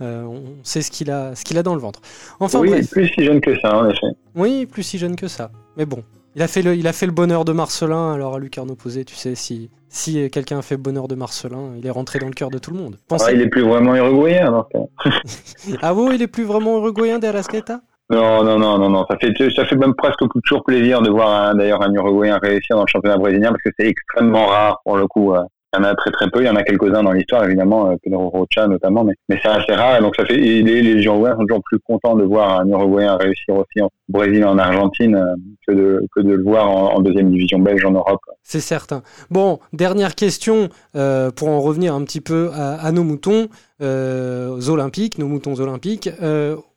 euh, 0.00 0.24
on 0.24 0.42
sait 0.62 0.82
ce 0.82 0.90
qu'il 0.90 1.10
a, 1.10 1.34
ce 1.34 1.44
qu'il 1.44 1.58
a 1.58 1.62
dans 1.62 1.74
le 1.74 1.80
ventre. 1.80 2.00
Enfin, 2.40 2.60
oui, 2.60 2.86
plus 2.90 3.08
si 3.08 3.24
jeune 3.24 3.40
que 3.40 3.58
ça, 3.60 3.76
en 3.76 3.88
effet. 3.88 4.06
Oui, 4.34 4.66
plus 4.66 4.82
si 4.82 4.98
jeune 4.98 5.16
que 5.16 5.28
ça, 5.28 5.50
mais 5.76 5.86
bon. 5.86 6.02
Il 6.38 6.42
a, 6.44 6.46
fait 6.46 6.62
le, 6.62 6.76
il 6.76 6.86
a 6.86 6.92
fait 6.92 7.06
le 7.06 7.10
bonheur 7.10 7.44
de 7.44 7.50
Marcelin, 7.50 8.12
alors 8.12 8.36
à 8.36 8.38
Lucarno 8.38 8.76
Posé, 8.76 9.04
tu 9.04 9.16
sais, 9.16 9.34
si, 9.34 9.70
si 9.88 10.30
quelqu'un 10.30 10.60
a 10.60 10.62
fait 10.62 10.76
le 10.76 10.80
bonheur 10.80 11.08
de 11.08 11.16
Marcelin, 11.16 11.72
il 11.76 11.84
est 11.84 11.90
rentré 11.90 12.20
dans 12.20 12.28
le 12.28 12.32
cœur 12.32 12.48
de 12.48 12.58
tout 12.58 12.70
le 12.70 12.78
monde. 12.78 12.94
Ah, 13.10 13.32
il 13.32 13.40
est 13.40 13.48
plus 13.48 13.62
vraiment 13.62 13.96
uruguayen 13.96 14.46
alors. 14.46 14.68
ah 15.82 15.92
bon, 15.92 16.12
il 16.12 16.22
est 16.22 16.28
plus 16.28 16.44
vraiment 16.44 16.78
uruguayen 16.78 17.18
d'Arasqueta 17.18 17.80
non, 18.08 18.44
non, 18.44 18.56
non, 18.56 18.78
non, 18.78 18.88
non. 18.88 19.04
Ça 19.10 19.16
fait, 19.20 19.34
ça 19.50 19.64
fait 19.64 19.74
même 19.74 19.96
presque 19.96 20.20
toujours 20.44 20.62
plaisir 20.62 21.02
de 21.02 21.10
voir 21.10 21.56
d'ailleurs 21.56 21.82
un 21.82 21.92
Uruguayen 21.92 22.38
réussir 22.38 22.76
dans 22.76 22.84
le 22.84 22.88
championnat 22.88 23.16
brésilien 23.16 23.48
parce 23.48 23.62
que 23.62 23.70
c'est 23.76 23.88
extrêmement 23.88 24.46
rare 24.46 24.80
pour 24.84 24.96
le 24.96 25.08
coup. 25.08 25.34
Euh, 25.74 25.78
Il 25.78 25.82
y 25.82 25.86
en 25.86 25.90
a 25.90 25.94
très 25.94 26.10
très 26.10 26.30
peu, 26.30 26.42
il 26.42 26.46
y 26.46 26.48
en 26.48 26.56
a 26.56 26.62
quelques-uns 26.62 27.02
dans 27.02 27.12
l'histoire, 27.12 27.44
évidemment, 27.44 27.94
Pedro 28.02 28.28
Rocha 28.28 28.66
notamment, 28.66 29.04
mais, 29.04 29.14
mais 29.28 29.38
c'est 29.42 29.48
assez 29.48 29.74
rare. 29.74 30.00
Donc 30.00 30.16
ça 30.16 30.24
fait, 30.24 30.36
les, 30.36 30.62
les 30.62 31.04
Uruguayens 31.04 31.36
sont 31.36 31.46
toujours 31.46 31.62
plus 31.64 31.78
contents 31.80 32.16
de 32.16 32.24
voir 32.24 32.60
un 32.60 32.68
Uruguayen 32.68 33.16
réussir 33.16 33.54
aussi 33.54 33.82
au 33.82 33.90
Brésil 34.08 34.38
et 34.38 34.44
en 34.44 34.58
Argentine 34.58 35.22
que 35.66 35.72
de, 35.72 36.06
que 36.14 36.20
de 36.20 36.32
le 36.32 36.42
voir 36.42 36.68
en, 36.68 37.00
deuxième 37.00 37.30
division 37.30 37.58
belge 37.58 37.84
en 37.84 37.92
Europe. 37.92 38.20
C'est 38.42 38.60
certain. 38.60 39.02
Bon, 39.30 39.58
dernière 39.72 40.14
question, 40.14 40.68
pour 40.92 41.48
en 41.48 41.60
revenir 41.60 41.94
un 41.94 42.02
petit 42.04 42.20
peu 42.20 42.50
à, 42.54 42.74
à 42.74 42.92
nos 42.92 43.04
moutons 43.04 43.48
aux 43.80 44.70
Olympiques, 44.70 45.18
nos 45.18 45.28
moutons 45.28 45.58
olympiques. 45.60 46.10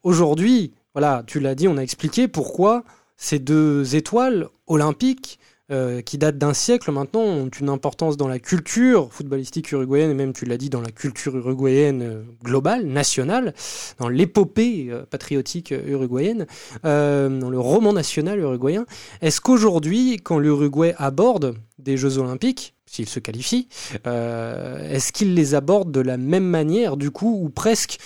Aujourd'hui, 0.03 0.73
voilà, 0.93 1.23
tu 1.25 1.39
l'as 1.39 1.55
dit, 1.55 1.67
on 1.67 1.77
a 1.77 1.81
expliqué 1.81 2.27
pourquoi 2.27 2.83
ces 3.17 3.39
deux 3.39 3.95
étoiles 3.95 4.47
olympiques 4.67 5.39
euh, 5.71 6.01
qui 6.01 6.17
datent 6.17 6.37
d'un 6.37 6.53
siècle 6.53 6.91
maintenant 6.91 7.21
ont 7.21 7.47
une 7.47 7.69
importance 7.69 8.17
dans 8.17 8.27
la 8.27 8.39
culture 8.39 9.07
footballistique 9.11 9.71
uruguayenne 9.71 10.11
et 10.11 10.13
même 10.13 10.33
tu 10.33 10.43
l'as 10.45 10.57
dit 10.57 10.69
dans 10.69 10.81
la 10.81 10.91
culture 10.91 11.37
uruguayenne 11.37 12.01
euh, 12.01 12.23
globale, 12.43 12.85
nationale, 12.85 13.53
dans 13.97 14.09
l'épopée 14.09 14.87
euh, 14.89 15.03
patriotique 15.09 15.71
uruguayenne, 15.71 16.45
dans 16.83 17.49
le 17.49 17.59
roman 17.59 17.93
national 17.93 18.39
uruguayen. 18.39 18.85
Est-ce 19.21 19.39
qu'aujourd'hui, 19.39 20.17
quand 20.17 20.39
l'Uruguay 20.39 20.93
aborde 20.97 21.55
des 21.79 21.97
Jeux 21.97 22.17
olympiques, 22.17 22.75
s'il 22.91 23.07
se 23.07 23.19
qualifie, 23.19 23.67
est-ce 24.05 25.11
qu'il 25.11 25.33
les 25.33 25.55
aborde 25.55 25.91
de 25.91 26.01
la 26.01 26.17
même 26.17 26.43
manière, 26.43 26.97
du 26.97 27.11
coup, 27.11 27.39
ou 27.43 27.49
presque 27.49 27.97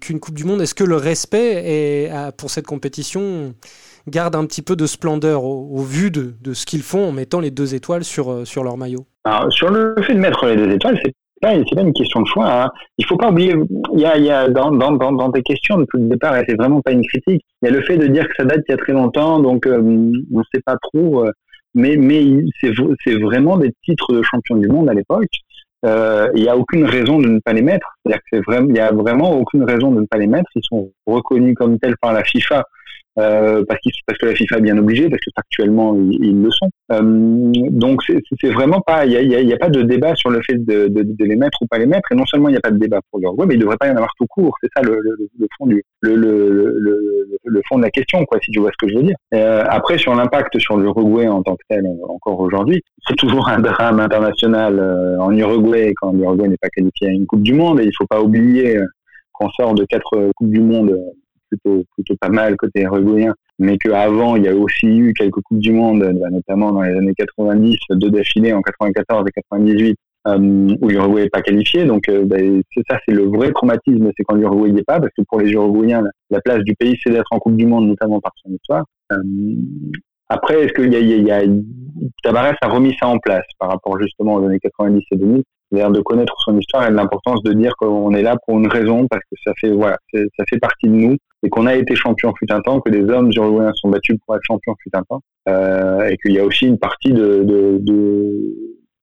qu'une 0.00 0.20
Coupe 0.20 0.34
du 0.34 0.44
Monde? 0.44 0.60
Est-ce 0.60 0.74
que 0.74 0.84
le 0.84 0.96
respect 0.96 2.10
pour 2.36 2.50
cette 2.50 2.66
compétition 2.66 3.54
gardent 4.08 4.36
un 4.36 4.46
petit 4.46 4.62
peu 4.62 4.76
de 4.76 4.86
splendeur 4.86 5.44
au, 5.44 5.82
vu 5.82 6.10
de, 6.10 6.34
ce 6.52 6.66
qu'ils 6.66 6.82
font 6.82 7.08
en 7.08 7.12
mettant 7.12 7.40
les 7.40 7.50
deux 7.50 7.74
étoiles 7.74 8.04
sur, 8.04 8.30
euh, 8.30 8.44
leur 8.62 8.76
maillot? 8.76 9.06
Sur 9.50 9.70
le 9.70 9.94
fait 10.02 10.14
de 10.14 10.20
mettre 10.20 10.46
les 10.46 10.56
deux 10.56 10.70
étoiles, 10.70 10.98
c'est 11.04 11.14
pas, 11.40 11.52
pas 11.52 11.80
une 11.82 11.92
question 11.92 12.22
de 12.22 12.26
choix. 12.26 12.64
Hein. 12.64 12.70
Il 12.98 13.06
faut 13.06 13.16
pas 13.16 13.30
oublier, 13.30 13.54
il 13.94 14.00
y 14.00 14.06
a, 14.06 14.48
dans, 14.48 15.32
tes 15.32 15.42
questions 15.42 15.78
depuis 15.78 16.00
le 16.00 16.08
départ, 16.08 16.36
et 16.36 16.44
c'est 16.48 16.56
vraiment 16.56 16.80
pas 16.80 16.92
une 16.92 17.04
critique, 17.04 17.42
il 17.62 17.66
y 17.66 17.68
a 17.68 17.70
le 17.70 17.82
fait 17.82 17.96
de 17.96 18.06
dire 18.06 18.26
que 18.28 18.34
ça 18.36 18.44
date 18.44 18.62
il 18.68 18.72
y 18.72 18.74
a 18.74 18.78
très 18.78 18.92
longtemps, 18.92 19.40
donc 19.40 19.66
euh, 19.66 19.80
on 19.80 20.38
ne 20.38 20.42
sait 20.54 20.62
pas 20.64 20.76
trop, 20.80 21.24
euh, 21.24 21.32
mais, 21.76 21.96
c'est 22.60 23.14
vraiment 23.14 23.58
des 23.58 23.72
titres 23.84 24.12
de 24.12 24.22
champion 24.22 24.56
du 24.56 24.68
monde 24.68 24.88
à 24.88 24.94
l'époque. 24.94 25.30
il 25.84 26.42
n'y 26.42 26.48
a 26.48 26.56
aucune 26.56 26.84
raison 26.84 27.20
de 27.20 27.28
ne 27.28 27.38
pas 27.38 27.52
les 27.52 27.62
mettre. 27.62 27.96
Il 28.04 28.14
n'y 28.70 28.80
a 28.80 28.92
vraiment 28.92 29.32
aucune 29.38 29.62
raison 29.62 29.92
de 29.92 30.00
ne 30.00 30.06
pas 30.06 30.18
les 30.18 30.26
mettre. 30.26 30.50
Ils 30.56 30.64
sont 30.64 30.90
reconnus 31.06 31.54
comme 31.54 31.78
tels 31.78 31.96
par 32.00 32.12
la 32.12 32.24
FIFA 32.24 32.64
euh, 33.18 33.64
parce, 33.66 33.80
parce 34.06 34.18
que 34.18 34.26
la 34.26 34.34
FIFA 34.34 34.58
est 34.58 34.60
bien 34.60 34.76
obligée, 34.76 35.08
parce 35.08 35.20
que 35.24 35.30
factuellement 35.34 35.96
ils, 36.10 36.42
le 36.42 36.50
sont. 36.50 36.68
Euh, 36.92 37.00
donc 37.70 38.02
c'est 38.04 38.50
vraiment 38.50 38.80
pas, 38.80 39.06
il 39.06 39.12
y 39.12 39.16
a, 39.16 39.40
y 39.40 39.52
a, 39.52 39.56
pas 39.56 39.70
de 39.70 39.82
débat 39.82 40.14
sur 40.14 40.30
le 40.30 40.40
fait 40.42 40.54
de, 40.54 40.88
de, 40.88 41.02
de, 41.02 41.24
les 41.24 41.36
mettre 41.36 41.58
ou 41.62 41.66
pas 41.66 41.78
les 41.78 41.86
mettre. 41.86 42.12
Et 42.12 42.14
non 42.14 42.26
seulement 42.26 42.48
il 42.48 42.52
n'y 42.52 42.58
a 42.58 42.60
pas 42.60 42.70
de 42.70 42.78
débat 42.78 43.00
pour 43.10 43.20
l'Uruguay, 43.20 43.46
mais 43.48 43.54
il 43.54 43.60
devrait 43.60 43.78
pas 43.78 43.86
y 43.86 43.90
en 43.90 43.96
avoir 43.96 44.12
tout 44.18 44.26
court. 44.26 44.54
C'est 44.62 44.68
ça 44.76 44.82
le, 44.82 44.98
le, 45.00 45.16
le, 45.38 45.46
fond 45.56 45.66
du 45.66 45.82
le, 46.02 46.14
le, 46.14 47.62
fond 47.68 47.78
de 47.78 47.82
la 47.82 47.90
question, 47.90 48.24
quoi, 48.26 48.38
si 48.42 48.50
tu 48.50 48.60
vois 48.60 48.70
ce 48.70 48.86
que 48.86 48.92
je 48.92 48.98
veux 48.98 49.04
dire. 49.04 49.16
Euh, 49.34 49.64
après 49.68 49.96
sur 49.96 50.14
l'impact 50.14 50.58
sur 50.58 50.76
l'Uruguay 50.76 51.26
en 51.26 51.42
tant 51.42 51.56
que 51.56 51.62
tel, 51.68 51.86
encore 52.08 52.38
aujourd'hui, 52.40 52.82
c'est 53.08 53.16
toujours 53.16 53.48
un 53.48 53.60
drame 53.60 54.00
international 54.00 54.78
euh, 54.78 55.18
en 55.20 55.34
Uruguay 55.34 55.94
quand 55.96 56.12
l'Uruguay 56.12 56.48
n'est 56.48 56.58
pas 56.58 56.68
qualifié 56.68 57.08
à 57.08 57.10
une 57.12 57.26
Coupe 57.26 57.42
du 57.42 57.54
Monde. 57.54 57.80
Et 57.80 57.84
il 57.84 57.92
faut 57.96 58.06
pas 58.06 58.20
oublier 58.20 58.78
qu'on 59.32 59.48
sort 59.50 59.74
de 59.74 59.84
quatre 59.84 60.30
Coupes 60.36 60.50
du 60.50 60.60
Monde 60.60 60.96
plutôt 61.48 61.84
plutôt 61.94 62.14
pas 62.20 62.28
mal 62.28 62.56
côté 62.56 62.82
uruguayen, 62.82 63.34
mais 63.58 63.78
qu'avant 63.78 64.36
il 64.36 64.44
y 64.44 64.48
a 64.48 64.54
aussi 64.54 64.86
eu 64.86 65.12
quelques 65.14 65.40
coupes 65.40 65.58
du 65.58 65.72
monde, 65.72 66.00
bah, 66.00 66.30
notamment 66.30 66.72
dans 66.72 66.82
les 66.82 66.96
années 66.96 67.14
90, 67.16 67.76
deux 67.90 68.10
d'affilée 68.10 68.52
en 68.52 68.62
94 68.62 69.26
et 69.26 69.32
98, 69.32 69.96
euh, 70.28 70.76
où 70.80 70.88
l'Uruguay 70.88 71.24
n'est 71.24 71.30
pas 71.30 71.42
qualifié. 71.42 71.84
Donc 71.84 72.08
euh, 72.08 72.24
bah, 72.24 72.36
c'est 72.38 72.82
ça, 72.88 72.98
c'est 73.06 73.14
le 73.14 73.24
vrai 73.24 73.52
traumatisme, 73.52 74.10
c'est 74.16 74.24
quand 74.24 74.34
l'Uruguay 74.34 74.70
n'y 74.70 74.80
est 74.80 74.84
pas, 74.84 75.00
parce 75.00 75.12
que 75.16 75.22
pour 75.28 75.40
les 75.40 75.50
Uruguayens, 75.50 76.04
la 76.30 76.40
place 76.40 76.62
du 76.64 76.74
pays 76.74 76.98
c'est 77.02 77.10
d'être 77.10 77.28
en 77.30 77.38
Coupe 77.38 77.56
du 77.56 77.66
Monde, 77.66 77.88
notamment 77.88 78.20
par 78.20 78.32
son 78.42 78.50
histoire. 78.50 78.84
Euh, 79.12 79.22
après, 80.28 80.64
est-ce 80.64 80.72
qu'il 80.72 80.92
y 80.92 81.22
y 81.22 81.30
a, 81.30 81.42
Tabarès 82.22 82.56
a 82.60 82.68
remis 82.68 82.96
ça 83.00 83.06
en 83.06 83.18
place 83.18 83.46
par 83.60 83.70
rapport 83.70 83.96
justement 84.00 84.34
aux 84.34 84.44
années 84.44 84.58
90 84.58 85.02
et 85.12 85.16
2000 85.16 85.42
l'air 85.70 85.90
de 85.90 86.00
connaître 86.00 86.34
son 86.44 86.58
histoire 86.58 86.86
et 86.86 86.90
l'importance 86.90 87.42
de 87.42 87.52
dire 87.52 87.72
qu'on 87.76 88.14
est 88.14 88.22
là 88.22 88.36
pour 88.46 88.58
une 88.58 88.68
raison 88.68 89.06
parce 89.08 89.22
que 89.22 89.36
ça 89.44 89.52
fait 89.60 89.70
voilà 89.70 89.96
ça 90.12 90.44
fait 90.48 90.58
partie 90.58 90.86
de 90.88 90.94
nous 90.94 91.16
et 91.42 91.48
qu'on 91.48 91.66
a 91.66 91.74
été 91.74 91.94
champion 91.94 92.32
fut 92.38 92.50
un 92.52 92.60
temps 92.60 92.80
que 92.80 92.90
des 92.90 93.02
hommes 93.10 93.30
uruguayens 93.34 93.72
sont 93.74 93.88
battus 93.88 94.16
pour 94.24 94.36
être 94.36 94.42
champions 94.44 94.74
fut 94.82 94.90
un 94.94 95.02
temps 95.02 95.20
euh, 95.48 96.08
et 96.08 96.16
qu'il 96.18 96.32
y 96.32 96.38
a 96.38 96.44
aussi 96.44 96.66
une 96.66 96.78
partie 96.78 97.12
de, 97.12 97.42
de, 97.42 97.78
de 97.80 98.40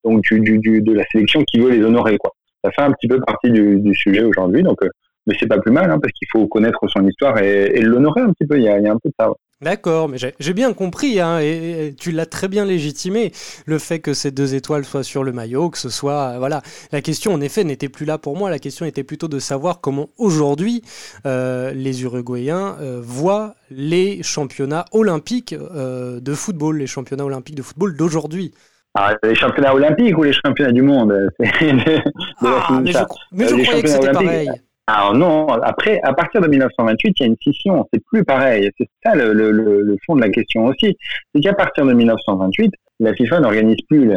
donc 0.03 0.21
du, 0.21 0.59
du, 0.59 0.81
de 0.81 0.93
la 0.93 1.03
sélection 1.11 1.43
qui 1.43 1.59
veut 1.59 1.71
les 1.71 1.83
honorer 1.83 2.17
quoi. 2.17 2.31
Ça 2.63 2.71
fait 2.71 2.81
un 2.81 2.91
petit 2.91 3.07
peu 3.07 3.19
partie 3.19 3.51
du, 3.51 3.79
du 3.79 3.93
sujet 3.93 4.23
aujourd'hui 4.23 4.63
donc 4.63 4.81
euh, 4.83 4.89
mais 5.25 5.35
c'est 5.39 5.47
pas 5.47 5.59
plus 5.59 5.71
mal 5.71 5.89
hein, 5.89 5.99
parce 5.99 6.11
qu'il 6.13 6.27
faut 6.31 6.47
connaître 6.47 6.79
son 6.87 7.07
histoire 7.07 7.37
et, 7.39 7.71
et 7.75 7.81
l'honorer 7.81 8.21
un 8.21 8.31
petit 8.33 8.45
peu. 8.45 8.57
Il 8.57 8.63
y 8.63 8.67
a, 8.67 8.77
il 8.77 8.83
y 8.83 8.87
a 8.87 8.91
un 8.91 8.97
peu 9.01 9.09
de 9.09 9.13
ça 9.17 9.29
D'accord, 9.63 10.09
mais 10.09 10.17
j'ai 10.17 10.53
bien 10.53 10.73
compris, 10.73 11.19
hein, 11.19 11.39
et, 11.39 11.95
tu 11.97 12.11
l'as 12.11 12.25
très 12.25 12.47
bien 12.47 12.65
légitimé, 12.65 13.31
le 13.65 13.79
fait 13.79 13.99
que 13.99 14.13
ces 14.13 14.31
deux 14.31 14.55
étoiles 14.55 14.83
soient 14.83 15.03
sur 15.03 15.23
le 15.23 15.31
maillot, 15.31 15.69
que 15.69 15.77
ce 15.77 15.89
soit... 15.89 16.37
Voilà, 16.37 16.61
la 16.91 17.01
question 17.01 17.33
en 17.33 17.41
effet 17.41 17.63
n'était 17.63 17.89
plus 17.89 18.05
là 18.05 18.17
pour 18.17 18.35
moi, 18.35 18.49
la 18.49 18.59
question 18.59 18.85
était 18.85 19.03
plutôt 19.03 19.27
de 19.27 19.39
savoir 19.39 19.79
comment 19.81 20.09
aujourd'hui 20.17 20.83
euh, 21.25 21.71
les 21.73 22.03
Uruguayens 22.03 22.75
euh, 22.81 22.99
voient 23.01 23.55
les 23.71 24.21
championnats 24.23 24.85
olympiques 24.91 25.53
euh, 25.53 26.19
de 26.19 26.33
football, 26.33 26.77
les 26.77 26.87
championnats 26.87 27.25
olympiques 27.25 27.55
de 27.55 27.61
football 27.61 27.95
d'aujourd'hui. 27.95 28.53
Ah, 28.95 29.15
les 29.23 29.35
championnats 29.35 29.73
olympiques 29.73 30.17
ou 30.17 30.23
les 30.23 30.33
championnats 30.33 30.71
du 30.71 30.83
monde 30.83 31.31
ah, 31.39 32.81
mais, 32.83 32.91
je, 32.91 32.99
mais 33.31 33.47
je 33.47 33.63
croyais 33.63 33.81
que 33.81 33.89
c'était 33.89 34.11
pareil. 34.11 34.49
Alors 34.87 35.15
non, 35.15 35.47
après, 35.47 36.01
à 36.03 36.13
partir 36.13 36.41
de 36.41 36.47
1928, 36.47 37.15
il 37.17 37.21
y 37.21 37.23
a 37.23 37.27
une 37.27 37.37
scission, 37.37 37.87
c'est 37.93 38.03
plus 38.03 38.25
pareil. 38.25 38.69
C'est 38.77 38.87
ça 39.03 39.15
le, 39.15 39.31
le, 39.31 39.51
le, 39.51 39.97
fond 40.05 40.15
de 40.15 40.21
la 40.21 40.29
question 40.29 40.65
aussi. 40.65 40.97
C'est 41.33 41.41
qu'à 41.41 41.53
partir 41.53 41.85
de 41.85 41.93
1928, 41.93 42.73
la 42.99 43.13
FIFA 43.13 43.39
n'organise 43.39 43.77
plus 43.89 44.11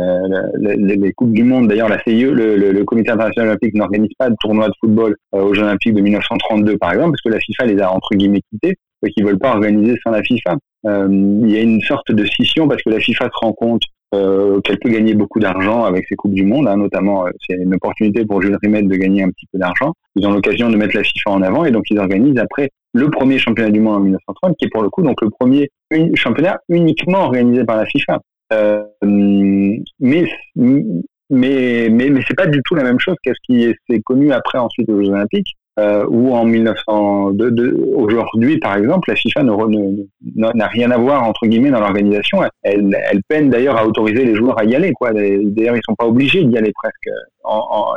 les 0.59 1.13
Coupes 1.13 1.33
du 1.33 1.45
Monde. 1.45 1.69
D'ailleurs, 1.69 1.89
la 1.89 2.03
CIE, 2.03 2.25
le, 2.25 2.83
Comité 2.85 3.11
international 3.11 3.51
olympique, 3.51 3.75
n'organise 3.75 4.11
pas 4.19 4.29
de 4.29 4.37
tournoi 4.41 4.69
de 4.69 4.75
football 4.81 5.17
euh, 5.35 5.43
aux 5.43 5.55
Jeux 5.55 5.63
olympiques 5.63 5.95
de 5.95 6.01
1932, 6.01 6.79
par 6.79 6.93
exemple, 6.93 7.13
parce 7.13 7.23
que 7.23 7.29
la 7.31 7.41
FIFA 7.41 7.67
les 7.67 7.81
a 7.81 7.93
entre 7.93 8.15
guillemets 8.15 8.43
quittés, 8.51 8.77
et 9.05 9.11
qu'ils 9.11 9.25
veulent 9.25 9.39
pas 9.39 9.53
organiser 9.53 9.97
sans 10.03 10.11
la 10.11 10.23
FIFA. 10.23 10.57
Euh, 10.87 11.09
il 11.11 11.51
y 11.51 11.57
a 11.57 11.61
une 11.61 11.81
sorte 11.81 12.13
de 12.13 12.25
scission 12.25 12.69
parce 12.69 12.83
que 12.83 12.91
la 12.91 13.01
FIFA 13.01 13.27
se 13.27 13.45
rend 13.45 13.53
compte 13.53 13.83
euh, 14.17 14.61
qu'elle 14.61 14.79
peut 14.79 14.89
gagner 14.89 15.15
beaucoup 15.15 15.39
d'argent 15.39 15.85
avec 15.85 16.07
ces 16.09 16.17
Coupes 16.17 16.35
du 16.35 16.45
Monde, 16.45 16.67
hein, 16.69 16.77
notamment 16.77 17.27
euh, 17.27 17.31
c'est 17.47 17.57
une 17.57 17.75
opportunité 17.75 18.25
pour 18.25 18.43
Jules 18.43 18.57
Rimet 18.63 18.83
de 18.83 18.97
gagner 18.97 19.23
un 19.23 19.31
petit 19.31 19.47
peu 19.53 19.59
d'argent. 19.59 19.93
Ils 20.17 20.27
ont 20.27 20.33
l'occasion 20.33 20.71
de 20.71 20.77
mettre 20.77 20.97
la 20.97 21.03
FIFA 21.03 21.31
en 21.31 21.43
avant 21.43 21.65
et 21.65 21.71
donc 21.71 21.85
ils 21.91 21.99
organisent 21.99 22.39
après 22.39 22.71
le 22.95 23.11
premier 23.11 23.39
championnat 23.39 23.71
du 23.71 23.81
monde 23.81 23.97
en 23.97 24.01
1930, 24.01 24.57
qui 24.57 24.65
est 24.65 24.71
pour 24.71 24.83
le 24.83 24.89
coup 24.89 25.03
donc 25.03 25.21
le 25.21 25.31
premier 25.31 25.71
championnat 26.15 26.59
uniquement 26.69 27.21
organisé 27.21 27.65
par 27.65 27.77
la 27.77 27.87
FIFA. 27.87 28.21
Euh, 28.53 28.85
mais 29.03 30.25
mais 30.55 30.85
mais 31.29 31.89
mais 31.91 32.21
c'est 32.27 32.37
pas 32.37 32.47
du 32.47 32.63
tout 32.65 32.75
la 32.75 32.85
même 32.85 33.01
chose 33.01 33.17
qu'est-ce 33.23 33.41
qui 33.45 33.75
s'est 33.89 34.01
connu 34.03 34.33
après 34.33 34.59
ensuite 34.59 34.89
aux 34.89 35.03
Jeux 35.03 35.11
Olympiques 35.11 35.57
euh, 35.79 36.07
où 36.09 36.35
en 36.35 36.45
1902, 36.45 37.77
aujourd'hui 37.95 38.59
par 38.59 38.77
exemple, 38.77 39.11
la 39.11 39.17
FIFA 39.17 39.43
n'a 39.43 40.67
rien 40.69 40.91
à 40.91 40.97
voir 40.97 41.25
entre 41.25 41.47
guillemets 41.47 41.71
dans 41.71 41.81
l'organisation. 41.81 42.43
Elle, 42.63 42.97
elle, 43.11 43.21
peine 43.29 43.51
d'ailleurs 43.51 43.77
à 43.77 43.87
autoriser 43.87 44.25
les 44.25 44.35
joueurs 44.35 44.59
à 44.59 44.65
y 44.65 44.75
aller. 44.75 44.93
Quoi. 44.93 45.13
D'ailleurs, 45.13 45.77
ils 45.77 45.83
sont 45.85 45.95
pas 45.97 46.07
obligés 46.07 46.45
d'y 46.45 46.57
aller 46.57 46.73
presque 46.73 47.11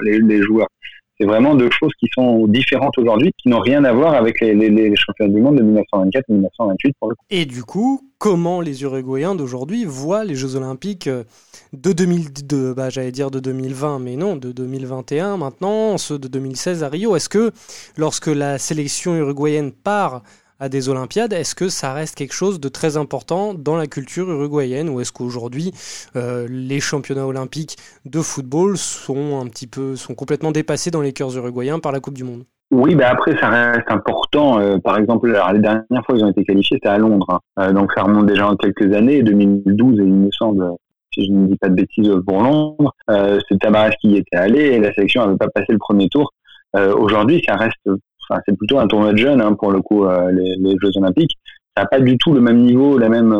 les, 0.03 0.19
les 0.19 0.41
joueurs. 0.41 0.67
C'est 1.19 1.27
vraiment 1.27 1.53
deux 1.53 1.69
choses 1.69 1.91
qui 1.99 2.08
sont 2.13 2.47
différentes 2.47 2.97
aujourd'hui, 2.97 3.34
qui 3.38 3.49
n'ont 3.49 3.60
rien 3.60 3.84
à 3.84 3.91
voir 3.91 4.13
avec 4.13 4.39
les, 4.39 4.53
les, 4.53 4.95
championnats 4.95 5.34
du 5.34 5.41
monde 5.41 5.58
de 5.58 5.63
1924 5.63 6.23
et 6.29 6.34
1928 6.34 6.95
pour 6.97 7.10
le 7.10 7.15
coup. 7.15 7.25
Et 7.29 7.45
du 7.45 7.63
coup, 7.63 8.10
comment 8.19 8.62
les 8.62 8.84
Uruguayens 8.84 9.36
d'aujourd'hui 9.36 9.84
voient 9.84 10.23
les 10.23 10.36
Jeux 10.36 10.55
Olympiques 10.55 11.08
euh, 11.08 11.25
de 11.73 11.91
2002, 11.91 12.73
bah, 12.73 12.89
j'allais 12.89 13.12
dire 13.12 13.32
de 13.32 13.41
2020, 13.41 13.99
mais 13.99 14.15
non, 14.15 14.38
de 14.38 14.53
2021 14.53 15.36
maintenant, 15.36 15.97
ceux 15.97 16.19
de 16.19 16.29
2016 16.29 16.84
à 16.84 16.88
Rio? 16.88 17.17
Est-ce 17.17 17.27
que 17.27 17.51
lorsque 17.97 18.27
la 18.27 18.58
sélection 18.58 19.13
uruguayenne 19.15 19.73
part 19.73 20.23
à 20.59 20.69
des 20.69 20.89
Olympiades, 20.89 21.33
est-ce 21.33 21.55
que 21.55 21.69
ça 21.69 21.93
reste 21.93 22.15
quelque 22.15 22.33
chose 22.33 22.59
de 22.59 22.69
très 22.69 22.97
important 22.97 23.53
dans 23.53 23.75
la 23.75 23.87
culture 23.87 24.29
uruguayenne 24.29 24.89
ou 24.89 24.99
est-ce 25.01 25.11
qu'aujourd'hui 25.11 25.71
euh, 26.15 26.47
les 26.49 26.79
championnats 26.79 27.27
olympiques 27.27 27.77
de 28.05 28.19
football 28.19 28.77
sont 28.77 29.39
un 29.39 29.47
petit 29.47 29.67
peu 29.67 29.95
sont 29.95 30.15
complètement 30.15 30.51
dépassés 30.51 30.91
dans 30.91 31.01
les 31.01 31.13
cœurs 31.13 31.35
uruguayens 31.35 31.79
par 31.79 31.91
la 31.91 31.99
Coupe 31.99 32.15
du 32.15 32.23
Monde? 32.23 32.43
Oui, 32.71 32.93
ben 32.93 33.07
après 33.09 33.35
ça 33.39 33.49
reste 33.49 33.89
important. 33.89 34.59
Euh, 34.59 34.77
par 34.77 34.99
exemple, 34.99 35.29
alors, 35.31 35.53
les 35.53 35.59
dernières 35.59 36.05
fois 36.05 36.15
ils 36.15 36.23
ont 36.23 36.29
été 36.29 36.43
qualifiés, 36.43 36.77
c'était 36.77 36.89
à 36.89 36.99
Londres, 36.99 37.25
hein. 37.29 37.39
euh, 37.59 37.73
donc 37.73 37.91
ça 37.95 38.03
remonte 38.03 38.27
déjà 38.27 38.47
en 38.47 38.55
quelques 38.55 38.93
années, 38.93 39.23
2012 39.23 39.99
et 39.99 40.03
il 40.03 40.13
me 40.13 40.29
semble, 40.31 40.63
si 41.11 41.25
je 41.25 41.31
ne 41.31 41.47
dis 41.47 41.57
pas 41.57 41.69
de 41.69 41.73
bêtises 41.73 42.11
pour 42.27 42.43
Londres, 42.43 42.93
euh, 43.09 43.39
c'est 43.49 43.57
qui 44.01 44.09
y 44.09 44.17
était 44.17 44.37
allé 44.37 44.59
et 44.59 44.79
la 44.79 44.93
sélection 44.93 45.25
n'avait 45.25 45.37
pas 45.37 45.49
passé 45.49 45.71
le 45.71 45.79
premier 45.79 46.09
tour. 46.09 46.33
Aujourd'hui, 46.75 47.43
ça 47.47 47.55
reste 47.55 47.81
c'est 48.45 48.57
plutôt 48.57 48.79
un 48.79 48.87
tournoi 48.87 49.13
de 49.13 49.17
jeunes 49.17 49.41
hein, 49.41 49.53
pour 49.53 49.71
le 49.71 49.81
coup, 49.81 50.05
euh, 50.05 50.31
les, 50.31 50.55
les, 50.59 50.75
Jeux 50.81 50.91
Olympiques. 50.97 51.37
ça 51.75 51.83
n'a 51.83 51.87
pas 51.87 51.99
du 51.99 52.17
tout 52.17 52.33
le 52.33 52.41
même 52.41 52.57
niveau, 52.57 52.97
la 52.97 53.09
même, 53.09 53.33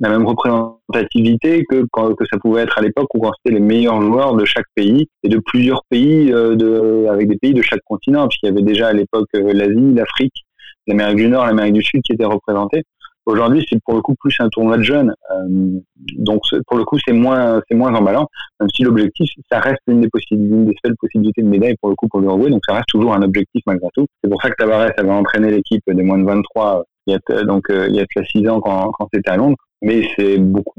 la 0.00 0.08
même 0.08 0.26
représentativité 0.26 1.64
que 1.68 1.84
que 1.92 2.24
ça 2.30 2.38
pouvait 2.38 2.62
être 2.62 2.78
à 2.78 2.82
l'époque 2.82 3.08
où 3.14 3.26
c'était 3.36 3.54
les 3.58 3.64
meilleurs 3.64 4.00
joueurs 4.00 4.34
de 4.34 4.44
chaque 4.44 4.66
pays 4.74 5.08
et 5.22 5.28
de 5.28 5.38
plusieurs 5.38 5.82
pays, 5.90 6.26
de, 6.26 7.06
avec 7.10 7.28
des 7.28 7.36
pays 7.36 7.54
de 7.54 7.62
chaque 7.62 7.82
continent, 7.84 8.28
puisqu'il 8.28 8.46
y 8.46 8.50
avait 8.50 8.62
déjà 8.62 8.88
à 8.88 8.92
l'époque 8.92 9.28
l'Asie, 9.32 9.94
l'Afrique, 9.94 10.44
l'Amérique 10.86 11.16
du 11.16 11.28
Nord, 11.28 11.46
l'Amérique 11.46 11.74
du 11.74 11.82
Sud 11.82 12.02
qui 12.02 12.12
étaient 12.12 12.24
représentés. 12.24 12.84
Aujourd'hui, 13.28 13.62
c'est 13.68 13.78
pour 13.84 13.94
le 13.94 14.00
coup 14.00 14.14
plus 14.14 14.34
un 14.40 14.48
tournoi 14.48 14.78
de 14.78 14.82
jeunes, 14.82 15.14
euh, 15.30 15.80
donc 16.16 16.40
pour 16.66 16.78
le 16.78 16.84
coup 16.84 16.96
c'est 17.06 17.12
moins 17.12 17.60
c'est 17.68 17.74
moins 17.74 17.94
emballant. 17.94 18.26
Même 18.58 18.70
si 18.74 18.84
l'objectif, 18.84 19.28
ça 19.52 19.60
reste 19.60 19.82
une 19.86 20.00
des 20.00 20.08
une 20.30 20.64
des 20.64 20.74
seules 20.82 20.96
possibilités 20.96 21.42
de 21.42 21.46
médaille 21.46 21.76
pour 21.78 21.90
le 21.90 21.94
coup 21.94 22.08
pour 22.08 22.20
l'Uruguay, 22.20 22.48
donc 22.48 22.62
ça 22.66 22.74
reste 22.74 22.88
toujours 22.88 23.12
un 23.12 23.20
objectif 23.20 23.62
malgré 23.66 23.86
tout. 23.94 24.06
C'est 24.24 24.30
pour 24.30 24.40
ça 24.40 24.48
que 24.48 24.54
Tavares 24.56 24.92
avait 24.96 25.10
entraîné 25.10 25.50
l'équipe 25.50 25.82
des 25.86 26.02
moins 26.02 26.16
de 26.16 26.24
23 26.24 26.84
il 27.06 27.12
y 27.12 27.34
a 27.34 27.42
donc 27.44 27.68
euh, 27.68 27.86
il 27.90 27.96
y 27.96 28.00
a 28.00 28.06
6 28.24 28.48
ans 28.48 28.60
quand, 28.62 28.92
quand 28.92 29.08
c'était 29.12 29.30
à 29.30 29.36
Londres. 29.36 29.58
Mais 29.82 30.08
c'est 30.16 30.38
beaucoup, 30.38 30.72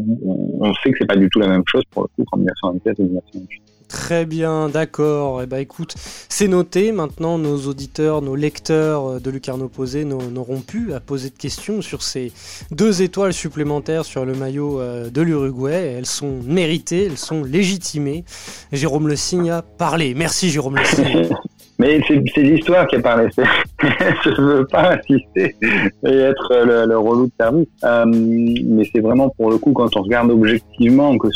on 0.60 0.74
sait 0.74 0.92
que 0.92 0.98
c'est 1.00 1.08
pas 1.08 1.18
du 1.18 1.30
tout 1.30 1.40
la 1.40 1.48
même 1.50 1.64
chose 1.68 1.84
pour 1.92 2.02
le 2.02 2.08
coup 2.08 2.28
qu'en 2.32 2.38
1927 2.38 3.00
et 3.00 3.04
1928. 3.04 3.79
Très 3.90 4.26
bien, 4.26 4.70
d'accord. 4.70 5.42
Et 5.42 5.46
eh 5.46 5.48
ben 5.48 5.58
écoute, 5.58 5.96
c'est 6.30 6.48
noté. 6.48 6.92
Maintenant, 6.92 7.40
nos 7.40 7.58
auditeurs, 7.68 8.22
nos 8.22 8.36
lecteurs 8.36 9.20
de 9.20 9.32
Lucarno 9.32 9.68
Posé 9.68 10.06
n'auront 10.06 10.62
plus 10.62 10.94
à 10.94 11.00
poser 11.00 11.32
de 11.32 11.36
questions 11.36 11.82
sur 11.82 12.04
ces 12.04 12.32
deux 12.70 13.02
étoiles 13.02 13.34
supplémentaires 13.34 14.06
sur 14.06 14.26
le 14.26 14.36
maillot 14.36 14.80
euh, 14.80 15.10
de 15.10 15.22
l'Uruguay. 15.24 15.96
Elles 15.98 16.06
sont 16.06 16.40
méritées, 16.46 17.08
elles 17.08 17.18
sont 17.18 17.44
légitimées. 17.44 18.26
Jérôme 18.72 19.08
Le 19.08 19.16
Signe 19.16 19.50
a 19.50 19.64
parlé. 19.64 20.14
Merci 20.14 20.52
Jérôme 20.52 20.78
Le 20.78 20.86
Signe. 20.86 21.30
Mais 21.80 22.02
c'est 22.08 22.42
l'histoire 22.42 22.86
qui 22.88 22.98
a 22.98 23.02
parlé. 23.02 23.30
Je 23.82 24.30
ne 24.30 24.58
veux 24.58 24.66
pas 24.68 24.98
insister 24.98 25.56
et 26.06 26.10
être 26.10 26.64
le, 26.66 26.86
le 26.86 26.98
relou 26.98 27.28
de 27.28 27.32
service. 27.40 27.68
Euh, 27.86 28.06
mais 28.06 28.84
c'est 28.94 29.00
vraiment 29.00 29.30
pour 29.30 29.50
le 29.50 29.58
coup, 29.58 29.72
quand 29.72 29.96
on 29.96 30.02
regarde 30.02 30.30
objectivement, 30.30 31.18
que 31.18 31.30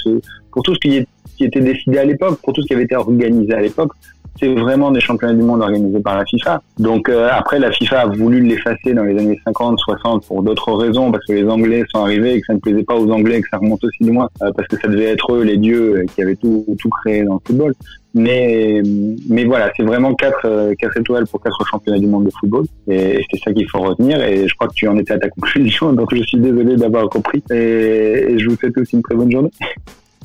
pour 0.51 0.61
tout 0.63 0.75
ce 0.75 0.79
qui 0.79 0.97
est 0.97 1.07
qui 1.35 1.45
était 1.45 1.61
décidé 1.61 1.97
à 1.97 2.05
l'époque, 2.05 2.39
pour 2.41 2.53
tout 2.53 2.61
ce 2.61 2.67
qui 2.67 2.73
avait 2.73 2.83
été 2.83 2.95
organisé 2.95 3.53
à 3.53 3.61
l'époque, 3.61 3.91
c'est 4.39 4.53
vraiment 4.53 4.91
des 4.91 4.99
championnats 4.99 5.33
du 5.33 5.43
monde 5.43 5.61
organisés 5.61 5.99
par 5.99 6.17
la 6.17 6.25
FIFA. 6.25 6.61
Donc 6.79 7.09
euh, 7.09 7.29
après, 7.31 7.59
la 7.59 7.71
FIFA 7.71 8.01
a 8.01 8.05
voulu 8.07 8.41
l'effacer 8.41 8.93
dans 8.93 9.03
les 9.03 9.17
années 9.19 9.39
50, 9.45 9.77
60 9.79 10.25
pour 10.25 10.43
d'autres 10.43 10.73
raisons, 10.73 11.11
parce 11.11 11.25
que 11.25 11.33
les 11.33 11.47
Anglais 11.47 11.83
sont 11.93 12.03
arrivés 12.03 12.35
et 12.35 12.41
que 12.41 12.47
ça 12.47 12.53
ne 12.53 12.59
plaisait 12.59 12.83
pas 12.83 12.95
aux 12.95 13.09
Anglais, 13.11 13.41
que 13.41 13.49
ça 13.49 13.57
remonte 13.57 13.83
aussi 13.83 14.03
loin, 14.03 14.27
euh, 14.41 14.51
parce 14.55 14.67
que 14.67 14.79
ça 14.79 14.87
devait 14.87 15.11
être 15.11 15.33
eux 15.33 15.43
les 15.43 15.57
dieux 15.57 15.97
euh, 15.97 16.05
qui 16.13 16.21
avaient 16.21 16.35
tout, 16.35 16.65
tout 16.79 16.89
créé 16.89 17.23
dans 17.23 17.35
le 17.35 17.39
football. 17.45 17.73
Mais, 18.15 18.83
mais 19.27 19.43
voilà, 19.43 19.71
c'est 19.75 19.81
vraiment 19.81 20.13
quatre, 20.13 20.73
quatre 20.77 20.97
étoiles 20.97 21.25
pour 21.25 21.41
quatre 21.41 21.65
championnats 21.65 21.97
du 21.97 22.05
monde 22.05 22.25
de 22.25 22.31
football, 22.39 22.65
et, 22.87 23.25
c'est 23.31 23.39
ça 23.39 23.51
qu'il 23.53 23.67
faut 23.69 23.79
retenir. 23.79 24.21
Et 24.21 24.47
je 24.47 24.53
crois 24.53 24.67
que 24.67 24.73
tu 24.73 24.87
en 24.87 24.97
étais 24.97 25.13
à 25.13 25.19
ta 25.19 25.29
conclusion, 25.29 25.93
donc 25.93 26.13
je 26.13 26.21
suis 26.23 26.37
désolé 26.37 26.75
d'avoir 26.75 27.09
compris. 27.09 27.43
Et, 27.51 27.55
et 27.55 28.39
je 28.39 28.49
vous 28.49 28.55
souhaite 28.55 28.77
aussi 28.77 28.95
une 28.95 29.03
très 29.03 29.15
bonne 29.15 29.31
journée. 29.31 29.51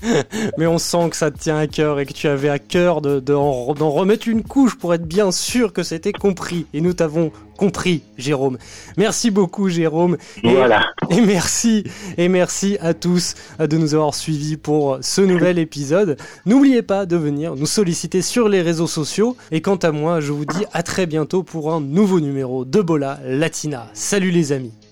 Mais 0.59 0.67
on 0.67 0.79
sent 0.79 1.11
que 1.11 1.17
ça 1.17 1.31
te 1.31 1.39
tient 1.39 1.59
à 1.59 1.67
cœur 1.67 2.01
et 2.01 2.07
que 2.07 2.13
tu 2.13 2.29
avais 2.29 2.49
à 2.49 2.59
cœur 2.59 3.01
d'en 3.01 3.21
de, 3.21 3.83
remettre 3.83 4.29
une 4.29 4.43
couche 4.43 4.77
pour 4.77 4.95
être 4.95 5.07
bien 5.07 5.31
sûr 5.31 5.73
que 5.73 5.83
c'était 5.83 6.13
compris. 6.13 6.67
Et 6.75 6.81
nous 6.81 6.93
t'avons 6.93 7.33
compris, 7.57 8.03
Jérôme. 8.17 8.59
Merci 8.97 9.31
beaucoup, 9.31 9.69
Jérôme. 9.69 10.17
Et, 10.43 10.55
voilà. 10.55 10.87
Et 11.11 11.21
merci, 11.21 11.85
et 12.17 12.29
merci 12.29 12.79
à 12.81 12.95
tous 12.95 13.35
de 13.59 13.77
nous 13.77 13.95
avoir 13.95 14.15
suivis 14.15 14.57
pour 14.57 14.99
ce 15.01 15.21
nouvel 15.21 15.59
épisode. 15.59 16.17
N'oubliez 16.47 16.83
pas 16.83 17.07
de 17.07 17.17
venir 17.17 17.57
nous 17.57 17.67
solliciter 17.67 18.23
sur 18.23 18.49
les 18.49 18.63
réseaux 18.63 18.87
sociaux. 18.87 19.37
Et 19.51 19.61
quant 19.61 19.77
à 19.77 19.91
moi, 19.91 20.21
je 20.21 20.33
vous 20.33 20.45
dis 20.45 20.65
à 20.73 20.83
très 20.83 21.07
bientôt 21.07 21.43
pour 21.43 21.73
un 21.73 21.81
nouveau 21.81 22.21
numéro 22.21 22.65
de 22.65 22.81
Bola 22.81 23.19
Latina. 23.25 23.89
Salut 23.93 24.31
les 24.31 24.53
amis. 24.53 24.88